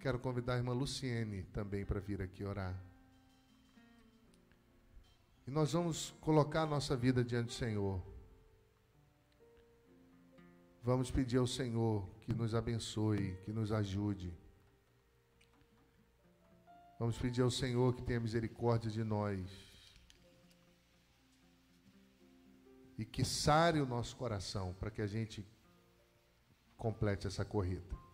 Quero 0.00 0.18
convidar 0.18 0.54
a 0.54 0.56
irmã 0.56 0.72
Luciene 0.72 1.42
também 1.44 1.84
para 1.84 2.00
vir 2.00 2.22
aqui 2.22 2.44
orar. 2.44 2.74
E 5.46 5.50
nós 5.50 5.72
vamos 5.72 6.14
colocar 6.20 6.62
a 6.62 6.66
nossa 6.66 6.96
vida 6.96 7.24
diante 7.24 7.46
do 7.46 7.52
Senhor. 7.52 8.00
Vamos 10.82 11.10
pedir 11.10 11.36
ao 11.36 11.46
Senhor 11.46 12.08
que 12.20 12.32
nos 12.32 12.54
abençoe, 12.54 13.36
que 13.44 13.52
nos 13.52 13.72
ajude. 13.72 14.32
Vamos 17.00 17.16
pedir 17.16 17.40
ao 17.40 17.50
Senhor 17.50 17.94
que 17.94 18.02
tenha 18.02 18.20
misericórdia 18.20 18.90
de 18.90 19.02
nós. 19.02 19.40
E 22.98 23.06
que 23.06 23.24
sare 23.24 23.80
o 23.80 23.86
nosso 23.86 24.14
coração 24.14 24.74
para 24.74 24.90
que 24.90 25.00
a 25.00 25.06
gente 25.06 25.42
complete 26.76 27.26
essa 27.26 27.42
corrida. 27.42 28.09